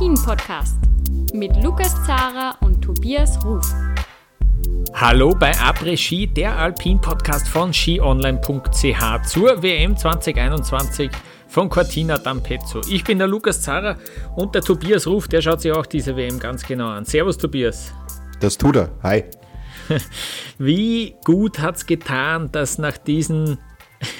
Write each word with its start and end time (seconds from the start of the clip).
Après-Ski, 0.00 0.06
der 0.06 0.16
Alpin-Podcast 0.16 0.76
mit 1.34 1.62
Lukas 1.62 1.94
Zara 2.06 2.56
und 2.62 2.80
Tobias 2.80 3.44
Ruf. 3.44 3.66
Hallo 4.94 5.34
bei 5.38 5.52
Après-Ski, 5.52 6.26
der 6.26 6.56
Alpin-Podcast 6.56 7.46
von 7.46 7.70
skionline.ch 7.74 9.26
zur 9.26 9.62
WM 9.62 9.94
2021 9.94 11.10
von 11.48 11.68
Cortina 11.68 12.14
d'Ampezzo. 12.14 12.80
Ich 12.88 13.04
bin 13.04 13.18
der 13.18 13.26
Lukas 13.26 13.60
Zara 13.60 13.98
und 14.36 14.54
der 14.54 14.62
Tobias 14.62 15.06
Ruf, 15.06 15.28
der 15.28 15.42
schaut 15.42 15.60
sich 15.60 15.72
auch 15.72 15.84
diese 15.84 16.16
WM 16.16 16.38
ganz 16.38 16.66
genau 16.66 16.88
an. 16.88 17.04
Servus 17.04 17.36
Tobias. 17.36 17.92
Das 18.40 18.56
tut 18.56 18.76
er. 18.76 18.90
Hi. 19.02 19.24
Wie 20.58 21.14
gut 21.26 21.58
hat 21.58 21.76
es 21.76 21.84
getan, 21.84 22.50
dass 22.52 22.78
nach 22.78 22.96
diesen 22.96 23.58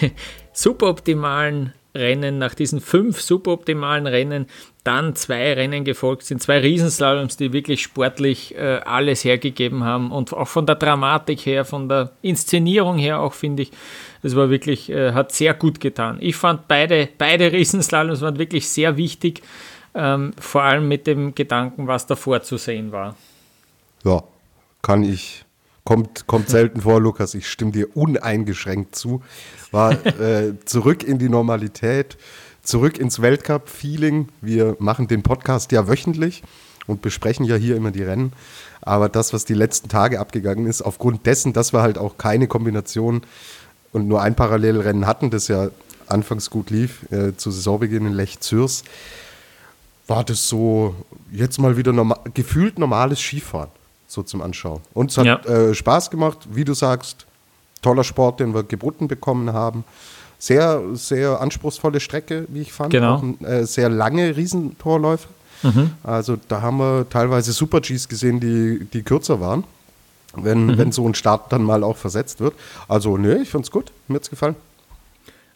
superoptimalen 0.53 1.73
Rennen, 1.95 2.39
nach 2.39 2.55
diesen 2.55 2.81
fünf 2.81 3.21
superoptimalen 3.21 4.07
Rennen, 4.07 4.47
dann 4.85 5.15
zwei 5.15 5.53
Rennen 5.55 5.85
gefolgt 5.85 6.25
sind, 6.25 6.43
zwei 6.43 6.59
Riesenslaloms, 6.59 7.37
die 7.37 7.53
wirklich 7.53 7.83
sportlich 7.83 8.55
äh, 8.57 8.81
alles 8.85 9.25
hergegeben 9.25 9.85
haben 9.85 10.11
und 10.13 10.33
auch 10.33 10.49
von 10.49 10.67
der 10.67 10.77
Dramatik 10.77 11.45
her, 11.47 11.65
von 11.65 11.89
der 11.89 12.13
Inszenierung 12.23 12.97
her 12.97 13.21
auch, 13.21 13.35
finde 13.35 13.65
ich, 13.65 13.73
es 14.23 14.37
war 14.37 14.51
wirklich, 14.51 14.91
äh, 14.91 15.13
hat 15.13 15.33
sehr 15.33 15.55
gut 15.55 15.81
getan. 15.81 16.19
Ich 16.21 16.37
fand 16.37 16.69
beide, 16.69 17.09
beide 17.19 17.53
Riesenslaloms 17.53 18.21
waren 18.21 18.39
wirklich 18.39 18.69
sehr 18.69 18.97
wichtig, 18.97 19.43
ähm, 19.95 20.33
vor 20.39 20.63
allem 20.63 20.89
mit 20.89 21.07
dem 21.07 21.35
Gedanken, 21.35 21.87
was 21.87 22.07
davor 22.07 22.43
zu 22.43 22.57
sehen 22.57 22.93
war. 22.93 23.17
Ja, 24.05 24.23
kann 24.83 25.03
ich 25.03 25.45
Kommt, 25.85 26.27
kommt 26.27 26.49
selten 26.49 26.83
vor, 26.83 27.01
Lukas. 27.01 27.35
Ich 27.35 27.49
stimme 27.49 27.73
dir 27.73 27.97
uneingeschränkt 27.97 28.95
zu. 28.95 29.23
War 29.71 29.93
äh, 30.21 30.55
zurück 30.65 31.03
in 31.03 31.19
die 31.19 31.29
Normalität, 31.29 32.17
zurück 32.63 32.99
ins 32.99 33.23
Weltcup-Feeling. 33.23 34.29
Wir 34.41 34.77
machen 34.79 35.09
den 35.09 35.23
Podcast 35.23 35.73
ja 35.73 35.89
wöchentlich 35.89 36.43
und 36.87 37.03
besprechen 37.03 37.45
ja 37.45 37.57
hier 37.57 37.77
immer 37.77 37.91
die 37.91 38.03
Rennen. 38.03 38.33
Aber 38.83 39.09
das, 39.09 39.33
was 39.33 39.45
die 39.45 39.55
letzten 39.55 39.89
Tage 39.89 40.21
abgegangen 40.21 40.67
ist, 40.67 40.83
aufgrund 40.83 41.27
dessen, 41.27 41.53
dass 41.53 41.73
wir 41.73 41.83
halt 41.83 41.99
auch 41.99 42.19
keine 42.19 42.47
Kombination 42.47 43.23
und 43.93 44.07
nur 44.09 44.23
ein 44.23 44.37
Parallelrennen 44.37 45.07
hatten, 45.07 45.31
das 45.31 45.49
ja 45.49 45.71
anfangs 46.09 46.51
gut 46.51 46.71
lief, 46.71 47.11
äh, 47.11 47.37
zu 47.37 47.51
Saisonbeginn 47.51 48.07
in 48.07 48.13
Lech-Zürs, 48.13 48.85
war 50.07 50.25
das 50.25 50.49
so 50.49 50.95
jetzt 51.31 51.59
mal 51.59 51.77
wieder 51.77 51.93
normal, 51.93 52.19
gefühlt 52.35 52.79
normales 52.79 53.21
Skifahren 53.21 53.71
so 54.11 54.23
zum 54.25 54.43
Anschauen. 54.43 54.81
Und 54.93 55.13
es 55.13 55.19
hat 55.19 55.27
ja. 55.27 55.37
äh, 55.45 55.75
Spaß 55.75 56.11
gemacht, 56.11 56.39
wie 56.51 56.65
du 56.65 56.75
sagst, 56.75 57.27
toller 57.81 58.05
Sport, 58.05 58.41
den 58.41 58.55
wir 58.55 58.65
geboten 58.65 59.09
bekommen 59.09 59.53
haben. 59.53 59.85
Sehr, 60.39 60.83
sehr 60.95 61.41
anspruchsvolle 61.41 62.01
Strecke, 62.01 62.47
wie 62.49 62.63
ich 62.63 62.73
fand. 62.73 62.91
Genau. 62.91 63.17
Auch, 63.17 63.47
äh, 63.47 63.65
sehr 63.67 63.89
lange 63.89 64.37
Riesentorläufe. 64.37 65.29
Mhm. 65.63 65.93
Also 66.03 66.39
da 66.49 66.63
haben 66.63 66.79
wir 66.79 67.09
teilweise 67.09 67.53
Super-Gs 67.53 68.09
gesehen, 68.09 68.41
die, 68.41 68.85
die 68.93 69.03
kürzer 69.03 69.41
waren, 69.41 69.65
wenn, 70.35 70.67
mhm. 70.67 70.79
wenn 70.79 70.93
so 70.93 71.07
ein 71.07 71.15
Start 71.15 71.53
dann 71.53 71.63
mal 71.63 71.85
auch 71.85 71.97
versetzt 71.97 72.41
wird. 72.41 72.55
Also, 72.89 73.17
nö, 73.17 73.41
ich 73.43 73.51
fand's 73.51 73.71
gut. 73.71 73.93
Mir 74.09 74.17
hat's 74.17 74.31
gefallen. 74.31 74.57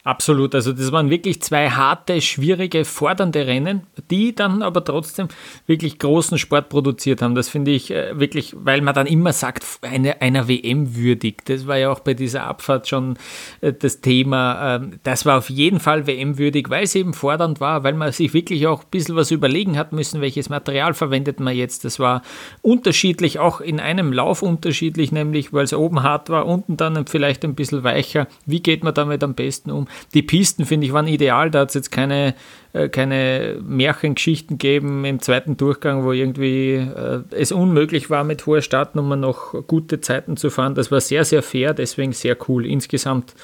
Absolut, 0.06 0.54
also 0.54 0.74
das 0.74 0.92
waren 0.92 1.08
wirklich 1.08 1.40
zwei 1.40 1.70
harte, 1.70 2.20
schwierige, 2.20 2.84
fordernde 2.84 3.46
Rennen, 3.46 3.86
die 4.10 4.34
dann 4.34 4.62
aber 4.62 4.84
trotzdem 4.84 5.28
wirklich 5.66 5.98
großen 5.98 6.36
Sport 6.36 6.68
produziert 6.68 7.22
haben. 7.22 7.34
Das 7.34 7.48
finde 7.48 7.70
ich 7.70 7.90
äh, 7.90 8.20
wirklich, 8.20 8.54
weil 8.54 8.82
man 8.82 8.94
dann 8.94 9.06
immer 9.06 9.32
sagt, 9.32 9.64
eine, 9.80 10.20
einer 10.20 10.46
WM 10.46 10.94
würdig. 10.94 11.46
Das 11.46 11.66
war 11.66 11.78
ja 11.78 11.90
auch 11.90 12.00
bei 12.00 12.12
dieser 12.12 12.44
Abfahrt 12.44 12.86
schon 12.86 13.16
äh, 13.62 13.72
das 13.72 14.02
Thema. 14.02 14.76
Ähm, 14.76 15.00
das 15.04 15.24
war 15.24 15.38
auf 15.38 15.48
jeden 15.48 15.80
Fall 15.80 16.06
WM 16.06 16.36
würdig, 16.36 16.68
weil 16.68 16.84
es 16.84 16.94
eben 16.94 17.14
fordernd 17.14 17.60
war, 17.60 17.82
weil 17.82 17.94
man 17.94 18.12
sich 18.12 18.34
wirklich 18.34 18.66
auch 18.66 18.82
ein 18.82 18.90
bisschen 18.90 19.16
was 19.16 19.30
überlegen 19.30 19.78
hat 19.78 19.94
müssen, 19.94 20.20
welches 20.20 20.50
Material 20.50 20.92
verwendet 20.92 21.40
man 21.40 21.56
jetzt. 21.56 21.82
Das 21.86 21.98
war 21.98 22.20
unterschiedlich, 22.60 23.38
auch 23.38 23.62
in 23.62 23.80
einem 23.80 24.12
Lauf 24.12 24.42
unterschiedlich, 24.42 25.12
nämlich 25.12 25.54
weil 25.54 25.64
es 25.64 25.72
oben 25.72 26.02
hart 26.02 26.28
war, 26.28 26.44
unten 26.44 26.76
dann 26.76 27.06
vielleicht 27.06 27.42
ein 27.42 27.54
bisschen 27.54 27.84
weicher. 27.84 28.28
Wie 28.44 28.60
geht 28.60 28.84
man 28.84 28.92
damit 28.92 29.24
am 29.24 29.32
besten 29.32 29.70
um? 29.70 29.88
Die 30.14 30.22
Pisten, 30.22 30.64
finde 30.64 30.86
ich, 30.86 30.92
waren 30.92 31.06
ideal. 31.06 31.50
Da 31.50 31.60
hat 31.60 31.68
es 31.68 31.74
jetzt 31.74 31.90
keine, 31.90 32.34
äh, 32.72 32.88
keine 32.88 33.58
Märchengeschichten 33.62 34.58
gegeben 34.58 35.04
im 35.04 35.20
zweiten 35.20 35.56
Durchgang, 35.56 36.04
wo 36.04 36.12
irgendwie 36.12 36.74
äh, 36.74 37.22
es 37.30 37.52
unmöglich 37.52 38.10
war, 38.10 38.24
mit 38.24 38.46
hoher 38.46 38.62
Startnummer 38.62 39.16
noch 39.16 39.54
gute 39.66 40.00
Zeiten 40.00 40.36
zu 40.36 40.50
fahren. 40.50 40.74
Das 40.74 40.90
war 40.90 41.00
sehr, 41.00 41.24
sehr 41.24 41.42
fair, 41.42 41.74
deswegen 41.74 42.12
sehr 42.12 42.36
cool. 42.48 42.66
Insgesamt 42.66 43.34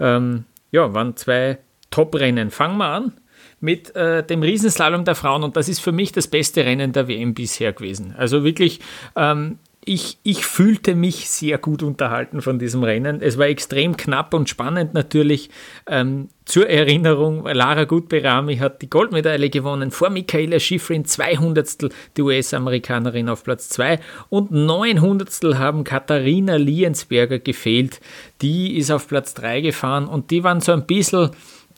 ähm, 0.00 0.44
ja, 0.70 0.92
waren 0.94 1.16
zwei 1.16 1.58
Top-Rennen. 1.90 2.50
Fangen 2.50 2.78
wir 2.78 2.86
an 2.86 3.12
mit 3.60 3.96
äh, 3.96 4.22
dem 4.22 4.42
Riesenslalom 4.42 5.04
der 5.04 5.14
Frauen 5.14 5.42
und 5.42 5.56
das 5.56 5.68
ist 5.68 5.80
für 5.80 5.92
mich 5.92 6.12
das 6.12 6.28
beste 6.28 6.64
Rennen 6.64 6.92
der 6.92 7.08
WM 7.08 7.32
bisher 7.34 7.72
gewesen. 7.72 8.14
Also 8.16 8.44
wirklich 8.44 8.80
ähm, 9.16 9.58
ich, 9.86 10.18
ich 10.22 10.46
fühlte 10.46 10.94
mich 10.94 11.28
sehr 11.28 11.58
gut 11.58 11.82
unterhalten 11.82 12.40
von 12.40 12.58
diesem 12.58 12.82
Rennen. 12.82 13.20
Es 13.20 13.36
war 13.38 13.46
extrem 13.46 13.96
knapp 13.96 14.32
und 14.32 14.48
spannend 14.48 14.94
natürlich. 14.94 15.50
Ähm, 15.86 16.28
zur 16.46 16.68
Erinnerung, 16.68 17.46
Lara 17.46 17.84
Gutberami 17.84 18.56
hat 18.58 18.82
die 18.82 18.90
Goldmedaille 18.90 19.50
gewonnen 19.50 19.90
vor 19.90 20.10
Michaela 20.10 20.58
Schifrin, 20.58 21.04
200 21.04 21.90
die 22.16 22.22
US-Amerikanerin 22.22 23.28
auf 23.28 23.44
Platz 23.44 23.68
2 23.70 23.98
und 24.28 24.50
900 24.50 25.58
haben 25.58 25.84
Katharina 25.84 26.56
Liensberger 26.56 27.38
gefehlt. 27.38 28.00
Die 28.42 28.76
ist 28.76 28.90
auf 28.90 29.08
Platz 29.08 29.34
3 29.34 29.60
gefahren 29.60 30.06
und 30.06 30.30
die 30.30 30.44
waren 30.44 30.60
so 30.60 30.72
ein 30.72 30.86
bisschen 30.86 31.30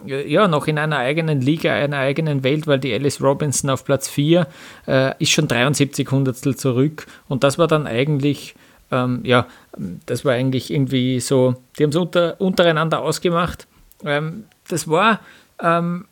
ja, 0.05 0.49
noch 0.49 0.67
in 0.67 0.79
einer 0.79 0.99
eigenen 0.99 1.41
Liga, 1.41 1.73
einer 1.73 1.99
eigenen 1.99 2.43
Welt, 2.43 2.67
weil 2.67 2.79
die 2.79 2.93
Alice 2.93 3.21
Robinson 3.21 3.71
auf 3.71 3.85
Platz 3.85 4.09
4 4.09 4.47
äh, 4.87 5.15
ist 5.19 5.31
schon 5.31 5.49
73 5.49 6.11
Hundertstel 6.11 6.57
zurück. 6.57 7.07
Und 7.29 7.45
das 7.45 7.59
war 7.59 7.67
dann 7.67 7.87
eigentlich, 7.87 8.55
ähm, 8.91 9.21
ja, 9.25 9.47
das 10.07 10.25
war 10.25 10.35
eigentlich 10.35 10.73
irgendwie 10.73 11.21
so, 11.21 11.55
die 11.79 11.85
haben 11.85 11.91
es 11.91 11.97
unter, 11.97 12.41
untereinander 12.41 13.01
ausgemacht. 13.01 13.67
Ähm, 14.05 14.45
das 14.69 14.89
war 14.89 15.21
ähm, 15.63 16.07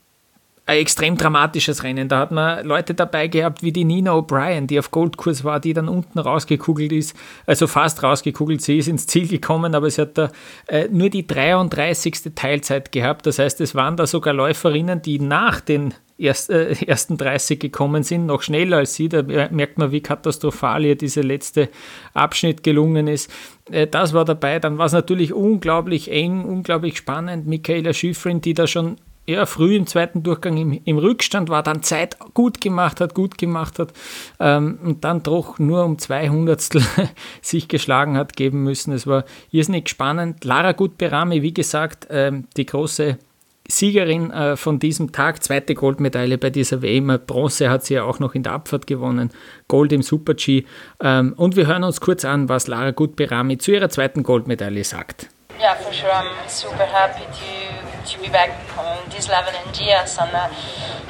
ein 0.67 0.79
extrem 0.79 1.17
dramatisches 1.17 1.83
Rennen. 1.83 2.09
Da 2.09 2.19
hat 2.19 2.31
man 2.31 2.65
Leute 2.65 2.95
dabei 2.95 3.29
gehabt 3.29 3.63
wie 3.63 3.73
die 3.73 3.85
Nina 3.85 4.13
O'Brien, 4.13 4.67
die 4.67 4.79
auf 4.79 4.91
Goldkurs 4.91 5.45
war, 5.45 5.61
die 5.61 5.75
dann 5.75 5.89
unten 5.89 6.19
rausgekugelt 6.19 6.93
ist, 6.93 7.15
also 7.47 7.67
fast 7.67 8.03
rausgekugelt. 8.03 8.63
Sie 8.63 8.79
ist 8.79 8.89
ins 8.89 9.07
Ziel 9.07 9.29
gekommen, 9.29 9.75
aber 9.75 9.91
sie 9.91 10.03
hat 10.03 10.17
da 10.17 10.31
äh, 10.67 10.89
nur 10.91 11.11
die 11.11 11.27
33. 11.27 12.35
Teilzeit 12.35 12.93
gehabt. 12.93 13.27
Das 13.27 13.39
heißt, 13.39 13.61
es 13.61 13.75
waren 13.75 13.97
da 13.97 14.07
sogar 14.07 14.33
Läuferinnen, 14.33 15.03
die 15.03 15.19
nach 15.19 15.61
den 15.61 15.93
erst, 16.17 16.49
äh, 16.49 16.73
ersten 16.87 17.19
30 17.19 17.61
gekommen 17.61 18.03
sind, 18.03 18.25
noch 18.25 18.41
schneller 18.41 18.79
als 18.79 18.95
sie. 18.95 19.11
Da 19.11 19.23
merkt 19.23 19.77
man, 19.77 19.93
wie 19.93 20.01
katastrophal 20.01 20.85
ihr 20.87 20.97
dieser 20.97 21.25
letzte 21.25 21.69
Abschnitt 22.15 22.63
gelungen 22.63 23.07
ist. 23.07 23.31
Äh, 23.71 23.87
das 23.87 24.15
war 24.15 24.25
dabei. 24.25 24.61
Dann 24.61 24.79
war 24.79 24.87
es 24.87 24.93
natürlich 24.93 25.35
unglaublich 25.35 26.11
eng, 26.11 26.45
unglaublich 26.45 26.97
spannend. 26.97 27.47
Michaela 27.47 27.93
Schifrin, 27.93 28.41
die 28.41 28.55
da 28.55 28.67
schon 28.67 28.97
ja, 29.27 29.47
früh 29.47 29.77
im 29.77 29.87
zweiten 29.87 30.23
Durchgang 30.23 30.57
im, 30.57 30.81
im, 30.85 30.99
Rückstand 30.99 31.49
war, 31.49 31.63
dann 31.63 31.83
Zeit 31.83 32.19
gut 32.35 32.61
gemacht 32.61 33.01
hat, 33.01 33.15
gut 33.15 33.39
gemacht 33.39 33.79
hat 33.79 33.93
ähm, 34.39 34.79
und 34.83 35.05
dann 35.05 35.23
doch 35.23 35.59
nur 35.59 35.85
um 35.85 35.99
zwei 35.99 36.29
Hundertstel 36.29 36.83
sich 37.43 37.69
geschlagen 37.69 38.17
hat 38.17 38.37
geben 38.37 38.63
müssen. 38.63 38.93
Es 38.93 39.07
war 39.07 39.25
irrsinnig 39.51 39.89
spannend. 39.89 40.45
Lara 40.45 40.73
Gutberami, 40.73 41.43
wie 41.43 41.55
gesagt, 41.55 42.07
ähm, 42.11 42.47
die 42.57 42.67
große 42.67 43.19
Siegerin 43.67 44.31
äh, 44.31 44.57
von 44.57 44.79
diesem 44.79 45.13
Tag, 45.13 45.43
zweite 45.43 45.75
Goldmedaille 45.75 46.37
bei 46.37 46.51
dieser 46.51 46.83
WM. 46.83 47.19
Bronze 47.27 47.71
hat 47.71 47.87
sie 47.87 47.95
ja 47.95 48.05
auch 48.05 48.19
noch 48.19 48.35
in 48.35 48.43
der 48.43 48.53
Abfahrt 48.53 48.87
gewonnen, 48.87 49.31
Gold 49.69 49.93
im 49.93 50.03
Super-G. 50.03 50.65
Ähm, 51.01 51.33
und 51.39 51.57
wir 51.57 51.67
hören 51.67 51.83
uns 51.83 52.03
kurz 52.03 52.27
an, 52.27 52.51
was 52.51 52.67
Lara 52.67 52.91
Gutberami 52.91 53.57
zu 53.57 53.73
ihrer 53.73 53.89
zweiten 53.89 54.23
Goldmedaille 54.23 54.85
sagt. 54.85 55.29
Yeah, 55.59 55.77
for 55.77 55.93
sure. 55.95 56.11
I'm 56.11 56.49
super 56.49 56.85
happy 56.85 57.25
to 57.25 57.84
to 58.07 58.21
be 58.21 58.29
back 58.29 58.51
on 58.79 59.09
this 59.11 59.29
level 59.29 59.53
in 59.53 59.73
GS. 59.73 60.19
And 60.19 60.35
uh, 60.35 60.53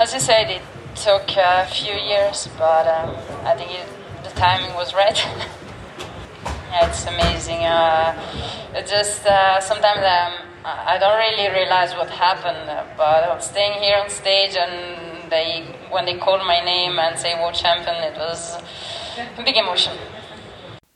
as 0.01 0.15
you 0.15 0.21
said, 0.21 0.51
it 0.51 0.63
took 0.95 1.37
a 1.37 1.67
few 1.67 1.95
years, 1.95 2.49
but 2.59 2.87
um, 2.87 3.17
I 3.45 3.55
think 3.57 3.71
it, 3.73 3.87
the 4.23 4.31
timing 4.31 4.75
was 4.75 4.95
right. 4.95 5.17
yeah, 6.47 6.89
it's 6.89 7.07
amazing. 7.07 7.65
Uh, 7.65 8.15
it 8.75 8.87
just 8.87 9.27
uh, 9.27 9.61
sometimes 9.61 9.99
um, 9.99 10.49
I 10.65 10.97
don't 10.99 11.19
really 11.19 11.53
realize 11.53 11.93
what 11.93 12.11
happened, 12.11 12.71
but 12.97 13.41
staying 13.41 13.83
here 13.83 13.99
on 13.99 14.09
stage 14.09 14.57
and 14.57 15.31
they 15.31 15.63
when 15.91 16.05
they 16.05 16.17
called 16.17 16.41
my 16.47 16.61
name 16.65 16.99
and 16.99 17.19
say 17.19 17.35
world 17.35 17.55
champion, 17.55 17.97
it 18.03 18.17
was 18.17 18.57
a 19.39 19.43
big 19.43 19.57
emotion. 19.57 19.93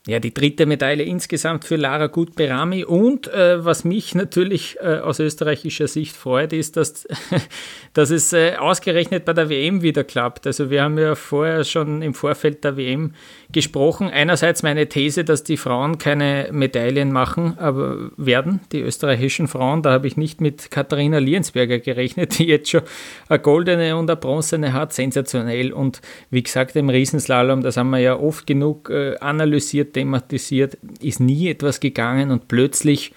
Ja, 0.09 0.21
die 0.21 0.33
dritte 0.33 0.65
Medaille 0.65 1.03
insgesamt 1.03 1.67
für 1.67 1.77
Lara 1.77 2.07
Gutberami. 2.07 2.83
Und 2.83 3.29
äh, 3.29 3.63
was 3.63 3.85
mich 3.85 4.15
natürlich 4.15 4.79
äh, 4.81 5.01
aus 5.01 5.21
österreichischer 5.21 5.87
Sicht 5.87 6.17
freut, 6.17 6.55
ist, 6.55 6.79
dass, 6.79 7.07
dass 7.93 8.09
es 8.09 8.33
äh, 8.33 8.57
ausgerechnet 8.57 9.27
bei 9.27 9.35
der 9.35 9.51
WM 9.51 9.83
wieder 9.83 10.05
klappt. 10.05 10.47
Also 10.47 10.71
wir 10.71 10.83
haben 10.83 10.97
ja 10.97 11.15
vorher 11.15 11.63
schon 11.63 12.01
im 12.01 12.15
Vorfeld 12.15 12.65
der 12.65 12.79
WM 12.79 13.13
gesprochen. 13.53 14.09
Einerseits 14.09 14.63
meine 14.63 14.89
These, 14.89 15.25
dass 15.25 15.45
die 15.45 15.59
Frauen 15.59 15.99
keine 15.99 16.49
Medaillen 16.53 17.13
machen 17.13 17.59
aber 17.59 18.11
werden, 18.17 18.61
die 18.73 18.81
österreichischen 18.81 19.47
Frauen. 19.47 19.83
Da 19.83 19.91
habe 19.91 20.07
ich 20.07 20.17
nicht 20.17 20.41
mit 20.41 20.71
Katharina 20.71 21.19
Liensberger 21.19 21.81
gerechnet, 21.81 22.39
die 22.39 22.47
jetzt 22.47 22.71
schon 22.71 22.81
eine 23.29 23.41
goldene 23.41 23.95
und 23.95 24.09
eine 24.09 24.17
bronzene 24.17 24.73
hat. 24.73 24.95
Sensationell. 24.95 25.71
Und 25.71 26.01
wie 26.31 26.43
gesagt, 26.43 26.77
im 26.77 26.89
Riesenslalom, 26.89 27.63
das 27.63 27.77
haben 27.77 27.91
wir 27.91 27.99
ja 27.99 28.19
oft 28.19 28.47
genug 28.47 28.89
äh, 28.89 29.19
analysiert, 29.19 29.98
thematisiert, 29.99 30.79
ist 31.01 31.21
nie 31.21 31.49
etwas 31.49 31.81
gegangen 31.81 32.31
und 32.31 32.49
plötzlich 32.49 33.13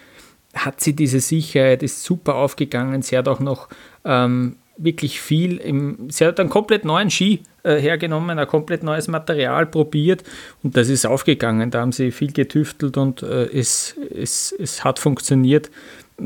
hat 0.54 0.82
sie 0.82 0.94
diese 0.94 1.20
Sicherheit, 1.20 1.84
ist 1.84 2.04
super 2.04 2.36
aufgegangen. 2.36 3.02
Sie 3.02 3.18
hat 3.18 3.28
auch 3.28 3.40
noch 3.40 3.70
ähm, 4.04 4.58
wirklich 4.78 5.22
viel. 5.22 5.58
Im, 5.58 6.10
sie 6.10 6.26
hat 6.26 6.40
einen 6.40 6.50
komplett 6.50 6.86
neuen 6.86 7.10
Ski 7.10 7.42
äh, 7.64 7.78
hergenommen, 7.78 8.38
ein 8.38 8.48
komplett 8.48 8.84
neues 8.84 9.08
Material 9.08 9.66
probiert 9.66 10.24
und 10.64 10.76
das 10.76 10.90
ist 10.90 11.06
aufgegangen. 11.06 11.72
Da 11.72 11.82
haben 11.82 11.92
sie 11.92 12.12
viel 12.12 12.32
getüftelt 12.32 12.98
und 12.98 13.24
äh, 13.24 13.46
es, 13.46 13.96
es, 14.14 14.54
es 14.58 14.84
hat 14.84 15.00
funktioniert. 15.00 15.70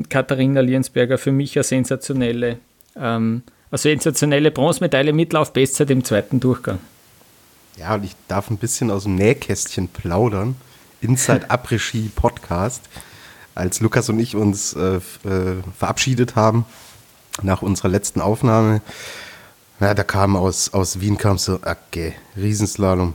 Katharina 0.10 0.62
Liensberger 0.62 1.18
für 1.18 1.32
mich 1.32 1.56
eine 1.56 1.64
sensationelle, 1.64 2.58
ähm, 2.96 3.44
eine 3.72 3.78
sensationelle 3.78 4.52
Bronzemedaille, 4.52 5.14
Mitlauf-Bestzeit 5.14 5.90
im 5.92 6.04
zweiten 6.04 6.40
Durchgang. 6.40 6.80
Ja, 7.78 7.96
und 7.96 8.06
ich 8.06 8.16
darf 8.28 8.50
ein 8.50 8.58
bisschen 8.58 8.90
aus 8.90 9.04
dem 9.04 9.16
Nähkästchen 9.16 9.90
plaudern. 9.90 10.56
Inside 11.02 11.50
Après 11.50 11.80
Ski 11.80 12.10
Podcast. 12.16 12.82
Als 13.54 13.82
Lukas 13.82 14.10
und 14.10 14.20
ich 14.20 14.36
uns 14.36 14.74
äh, 14.74 14.98
äh, 14.98 15.02
verabschiedet 15.78 16.36
haben, 16.36 16.66
nach 17.42 17.62
unserer 17.62 17.90
letzten 17.90 18.22
Aufnahme, 18.22 18.82
ja, 19.80 19.94
da 19.94 20.04
kam 20.04 20.36
aus, 20.38 20.74
aus 20.74 21.02
Wien 21.02 21.18
kam 21.18 21.38
so, 21.38 21.60
okay, 21.66 22.14
Riesenslalom, 22.38 23.14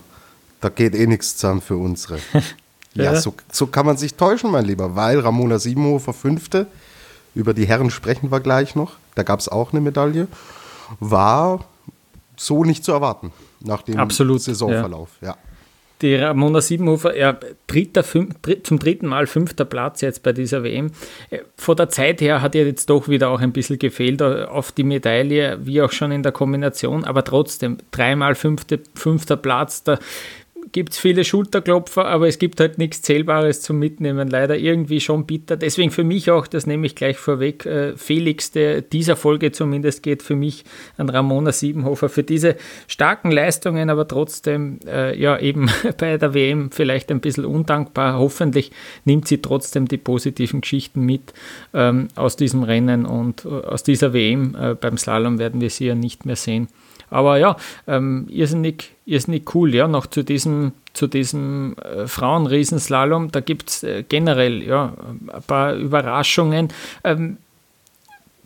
da 0.60 0.68
geht 0.68 0.94
eh 0.94 1.06
nichts 1.06 1.36
zusammen 1.36 1.62
für 1.62 1.76
unsere. 1.76 2.18
ja, 2.94 3.04
ja. 3.04 3.20
So, 3.20 3.34
so 3.50 3.66
kann 3.66 3.86
man 3.86 3.96
sich 3.96 4.14
täuschen, 4.14 4.50
mein 4.50 4.64
Lieber, 4.66 4.94
weil 4.94 5.20
Ramona 5.20 5.58
Siebenhofer 5.58 6.12
Fünfte, 6.12 6.66
über 7.34 7.54
die 7.54 7.66
Herren 7.66 7.90
sprechen 7.90 8.30
wir 8.30 8.40
gleich 8.40 8.74
noch, 8.74 8.96
da 9.14 9.22
gab 9.22 9.40
es 9.40 9.48
auch 9.48 9.72
eine 9.72 9.80
Medaille, 9.80 10.26
war 11.00 11.64
so 12.36 12.64
nicht 12.64 12.84
zu 12.84 12.92
erwarten 12.92 13.32
nach 13.64 13.82
dem 13.82 13.98
Absolut, 13.98 14.40
Saisonverlauf. 14.40 15.10
Ja. 15.20 15.28
ja 15.28 15.36
die 16.02 16.14
Ramona 16.14 16.60
Siebenhofer, 16.60 17.16
ja, 17.16 17.36
dritter, 17.66 18.02
fünf, 18.02 18.34
dritt, 18.40 18.66
zum 18.66 18.78
dritten 18.78 19.06
Mal 19.06 19.26
fünfter 19.26 19.64
Platz 19.64 20.00
jetzt 20.00 20.22
bei 20.22 20.32
dieser 20.32 20.62
WM. 20.62 20.92
Äh, 21.30 21.40
von 21.56 21.76
der 21.76 21.88
Zeit 21.88 22.20
her 22.20 22.42
hat 22.42 22.54
ihr 22.54 22.66
jetzt 22.66 22.88
doch 22.88 23.08
wieder 23.08 23.28
auch 23.28 23.40
ein 23.40 23.52
bisschen 23.52 23.78
gefehlt 23.78 24.20
äh, 24.20 24.44
auf 24.44 24.72
die 24.72 24.84
Medaille, 24.84 25.58
wie 25.62 25.82
auch 25.82 25.92
schon 25.92 26.12
in 26.12 26.22
der 26.22 26.32
Kombination, 26.32 27.04
aber 27.04 27.24
trotzdem 27.24 27.78
dreimal 27.90 28.34
fünfte, 28.34 28.80
fünfter 28.94 29.36
Platz, 29.36 29.82
da 29.82 29.98
gibt 30.72 30.92
es 30.92 30.98
viele 30.98 31.24
Schulterklopfer, 31.24 32.06
aber 32.06 32.28
es 32.28 32.38
gibt 32.38 32.60
halt 32.60 32.78
nichts 32.78 33.02
Zählbares 33.02 33.62
zum 33.62 33.78
Mitnehmen. 33.78 34.28
Leider 34.28 34.56
irgendwie 34.56 35.00
schon 35.00 35.26
bitter. 35.26 35.56
Deswegen 35.56 35.90
für 35.90 36.04
mich 36.04 36.30
auch, 36.30 36.46
das 36.46 36.66
nehme 36.66 36.86
ich 36.86 36.94
gleich 36.94 37.16
vorweg, 37.16 37.66
äh, 37.66 37.96
Felix, 37.96 38.52
der 38.52 38.80
dieser 38.80 39.16
Folge 39.16 39.52
zumindest 39.52 40.02
geht 40.02 40.22
für 40.22 40.36
mich 40.36 40.64
an 40.96 41.08
Ramona 41.08 41.52
Siebenhofer 41.52 42.08
für 42.08 42.22
diese 42.22 42.56
starken 42.86 43.30
Leistungen, 43.30 43.90
aber 43.90 44.06
trotzdem 44.06 44.78
äh, 44.86 45.18
ja 45.18 45.38
eben 45.38 45.68
bei 45.98 46.16
der 46.16 46.34
WM 46.34 46.70
vielleicht 46.70 47.10
ein 47.10 47.20
bisschen 47.20 47.44
undankbar. 47.44 48.18
Hoffentlich 48.18 48.70
nimmt 49.04 49.28
sie 49.28 49.42
trotzdem 49.42 49.88
die 49.88 49.98
positiven 49.98 50.60
Geschichten 50.60 51.00
mit 51.00 51.32
ähm, 51.74 52.08
aus 52.14 52.36
diesem 52.36 52.62
Rennen 52.62 53.06
und 53.06 53.44
äh, 53.44 53.48
aus 53.48 53.82
dieser 53.82 54.12
WM. 54.12 54.54
Äh, 54.54 54.74
beim 54.74 54.98
Slalom 54.98 55.38
werden 55.38 55.60
wir 55.60 55.70
sie 55.70 55.86
ja 55.86 55.94
nicht 55.94 56.26
mehr 56.26 56.36
sehen. 56.36 56.68
Aber 57.10 57.38
ja, 57.38 57.56
ähm, 57.86 58.26
irrsinnig, 58.30 58.92
irrsinnig 59.04 59.54
cool, 59.54 59.74
ja, 59.74 59.88
noch 59.88 60.06
zu 60.06 60.22
diesem, 60.22 60.72
zu 60.92 61.06
diesem 61.06 61.76
äh, 61.78 62.06
Frauenriesenslalom, 62.06 63.32
da 63.32 63.40
gibt 63.40 63.70
es 63.70 63.82
äh, 63.82 64.04
generell 64.08 64.62
ja, 64.62 64.94
ein 65.32 65.42
paar 65.46 65.74
Überraschungen. 65.74 66.68
Ähm, 67.04 67.38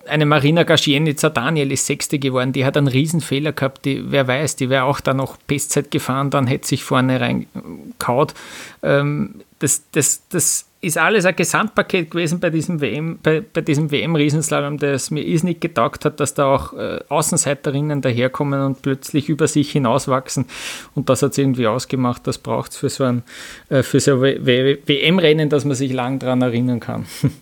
eine 0.06 0.26
Marina 0.26 0.64
Gaschienica 0.64 1.30
Daniel 1.30 1.72
ist 1.72 1.86
Sechste 1.86 2.18
geworden, 2.18 2.52
die 2.52 2.64
hat 2.64 2.76
einen 2.76 2.88
Riesenfehler 2.88 3.52
gehabt, 3.52 3.84
die, 3.84 4.10
wer 4.10 4.26
weiß, 4.28 4.56
die 4.56 4.68
wäre 4.68 4.84
auch 4.84 5.00
da 5.00 5.14
noch 5.14 5.36
Bestzeit 5.36 5.90
gefahren, 5.90 6.30
dann 6.30 6.46
hätte 6.46 6.68
sich 6.68 6.84
vorne 6.84 7.20
reinkaut. 7.20 8.34
Ähm, 8.82 9.36
das, 9.58 9.82
das, 9.92 10.22
das 10.28 10.66
ist 10.84 10.98
alles 10.98 11.24
ein 11.24 11.34
Gesamtpaket 11.34 12.10
gewesen 12.10 12.40
bei 12.40 12.50
diesem 12.50 12.80
WM, 12.80 13.18
bei, 13.22 13.40
bei 13.40 13.60
diesem 13.60 13.90
WM-Riesenslalom, 13.90 14.78
das 14.78 15.10
mir 15.10 15.24
ist 15.24 15.42
nicht 15.42 15.60
getaugt 15.60 16.04
hat, 16.04 16.20
dass 16.20 16.34
da 16.34 16.54
auch 16.54 16.72
äh, 16.74 17.00
Außenseiterinnen 17.08 18.02
daherkommen 18.02 18.60
und 18.62 18.82
plötzlich 18.82 19.28
über 19.28 19.48
sich 19.48 19.72
hinauswachsen. 19.72 20.46
Und 20.94 21.08
das 21.08 21.22
hat 21.22 21.32
es 21.32 21.38
irgendwie 21.38 21.66
ausgemacht. 21.66 22.26
Das 22.26 22.38
braucht 22.38 22.72
es 22.72 22.76
für 22.76 22.90
so 22.90 23.04
ein, 23.04 23.22
äh, 23.68 23.82
für 23.82 24.00
so 24.00 24.20
WM-Rennen, 24.22 25.48
dass 25.48 25.64
man 25.64 25.74
sich 25.74 25.92
lang 25.92 26.18
daran 26.18 26.42
erinnern 26.42 26.80
kann. 26.80 27.06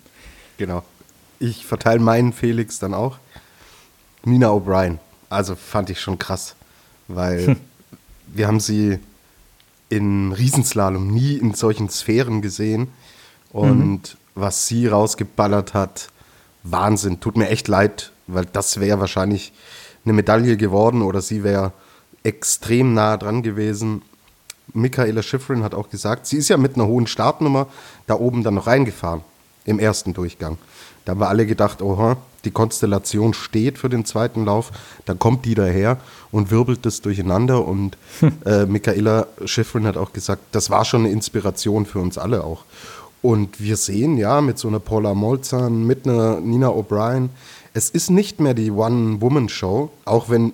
Genau. 0.59 0.85
Ich 1.41 1.67
verteile 1.67 1.99
meinen 1.99 2.33
Felix 2.33 2.79
dann 2.79 2.95
auch. 2.95 3.19
Nina 4.23 4.51
O'Brien. 4.51 4.99
Also 5.29 5.57
fand 5.57 5.91
ich 5.91 5.99
schon 5.99 6.17
krass, 6.17 6.55
weil 7.09 7.57
wir 8.29 8.47
haben 8.47 8.61
sie 8.61 9.01
in 9.89 10.31
Riesenslalom 10.31 11.09
nie 11.09 11.35
in 11.35 11.55
solchen 11.55 11.89
Sphären 11.89 12.43
gesehen 12.43 12.89
und 13.53 14.15
mhm. 14.15 14.19
was 14.35 14.67
sie 14.67 14.87
rausgeballert 14.87 15.75
hat, 15.75 16.09
Wahnsinn. 16.63 17.21
Tut 17.21 17.37
mir 17.37 17.49
echt 17.49 17.69
leid, 17.69 18.13
weil 18.27 18.47
das 18.47 18.81
wäre 18.81 19.01
wahrscheinlich 19.01 19.53
eine 20.05 20.13
Medaille 20.15 20.57
geworden 20.57 21.03
oder 21.03 21.21
sie 21.21 21.45
wäre 21.45 21.73
extrem 22.23 22.95
nah 22.95 23.17
dran 23.17 23.43
gewesen. 23.43 24.03
Michaela 24.73 25.23
Schifrin 25.23 25.63
hat 25.63 25.75
auch 25.75 25.91
gesagt, 25.91 26.27
sie 26.27 26.39
ist 26.39 26.49
ja 26.49 26.57
mit 26.57 26.77
einer 26.77 26.87
hohen 26.87 27.07
Startnummer 27.07 27.67
da 28.07 28.15
oben 28.15 28.43
dann 28.43 28.55
noch 28.55 28.67
reingefahren 28.67 29.23
im 29.65 29.79
ersten 29.79 30.15
Durchgang. 30.15 30.59
Da 31.05 31.13
haben 31.13 31.21
wir 31.21 31.29
alle 31.29 31.47
gedacht, 31.47 31.83
oha, 31.83 32.17
die 32.45 32.51
Konstellation 32.51 33.35
steht 33.35 33.79
für 33.79 33.89
den 33.89 34.05
zweiten 34.05 34.45
Lauf, 34.45 34.71
dann 35.05 35.19
kommt 35.19 35.45
die 35.45 35.55
daher 35.55 35.99
und 36.31 36.51
wirbelt 36.51 36.87
das 36.87 37.01
durcheinander 37.01 37.65
und 37.67 37.97
äh, 38.45 38.67
Michaela 38.67 39.27
Schifrin 39.45 39.87
hat 39.87 39.97
auch 39.97 40.13
gesagt, 40.13 40.43
das 40.53 40.71
war 40.71 40.85
schon 40.85 41.03
eine 41.03 41.13
Inspiration 41.13 41.87
für 41.87 41.99
uns 41.99 42.19
alle 42.19 42.45
auch. 42.45 42.65
Und 43.23 43.61
wir 43.61 43.77
sehen 43.77 44.19
ja 44.19 44.41
mit 44.41 44.59
so 44.59 44.69
einer 44.69 44.81
Paula 44.81 45.15
Molzan, 45.15 45.87
mit 45.87 46.07
einer 46.07 46.41
Nina 46.41 46.69
O'Brien, 46.69 47.29
es 47.75 47.89
ist 47.89 48.11
nicht 48.11 48.41
mehr 48.41 48.55
die 48.55 48.71
One-Woman-Show, 48.71 49.91
auch 50.05 50.29
wenn 50.29 50.53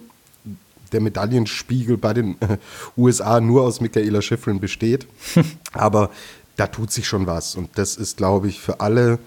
der 0.92 1.00
Medaillenspiegel 1.00 1.96
bei 1.96 2.14
den 2.14 2.40
äh, 2.40 2.58
USA 2.96 3.40
nur 3.40 3.62
aus 3.62 3.80
Michaela 3.80 4.22
Schifrin 4.22 4.60
besteht. 4.60 5.06
Aber 5.72 6.10
da 6.56 6.66
tut 6.66 6.92
sich 6.92 7.06
schon 7.06 7.26
was. 7.26 7.56
Und 7.56 7.70
das 7.76 7.96
ist, 7.96 8.16
glaube 8.16 8.48
ich, 8.48 8.60
für 8.60 8.80
alle 8.80 9.18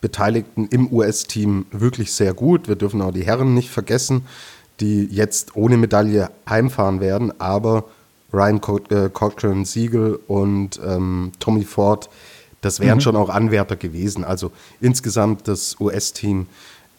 Beteiligten 0.00 0.66
im 0.68 0.92
US-Team 0.92 1.66
wirklich 1.70 2.12
sehr 2.12 2.34
gut. 2.34 2.68
Wir 2.68 2.76
dürfen 2.76 3.00
auch 3.02 3.12
die 3.12 3.24
Herren 3.24 3.54
nicht 3.54 3.70
vergessen, 3.70 4.26
die 4.80 5.04
jetzt 5.04 5.56
ohne 5.56 5.76
Medaille 5.76 6.30
heimfahren 6.48 7.00
werden. 7.00 7.40
Aber 7.40 7.84
Ryan 8.32 8.60
äh, 8.90 9.08
Cochran 9.10 9.64
Siegel 9.64 10.18
und 10.26 10.80
ähm, 10.84 11.32
Tommy 11.38 11.64
Ford, 11.64 12.10
das 12.62 12.80
wären 12.80 12.96
mhm. 12.96 13.02
schon 13.02 13.16
auch 13.16 13.28
Anwärter 13.28 13.76
gewesen. 13.76 14.24
Also 14.24 14.50
insgesamt 14.80 15.46
das 15.48 15.78
US-Team 15.78 16.46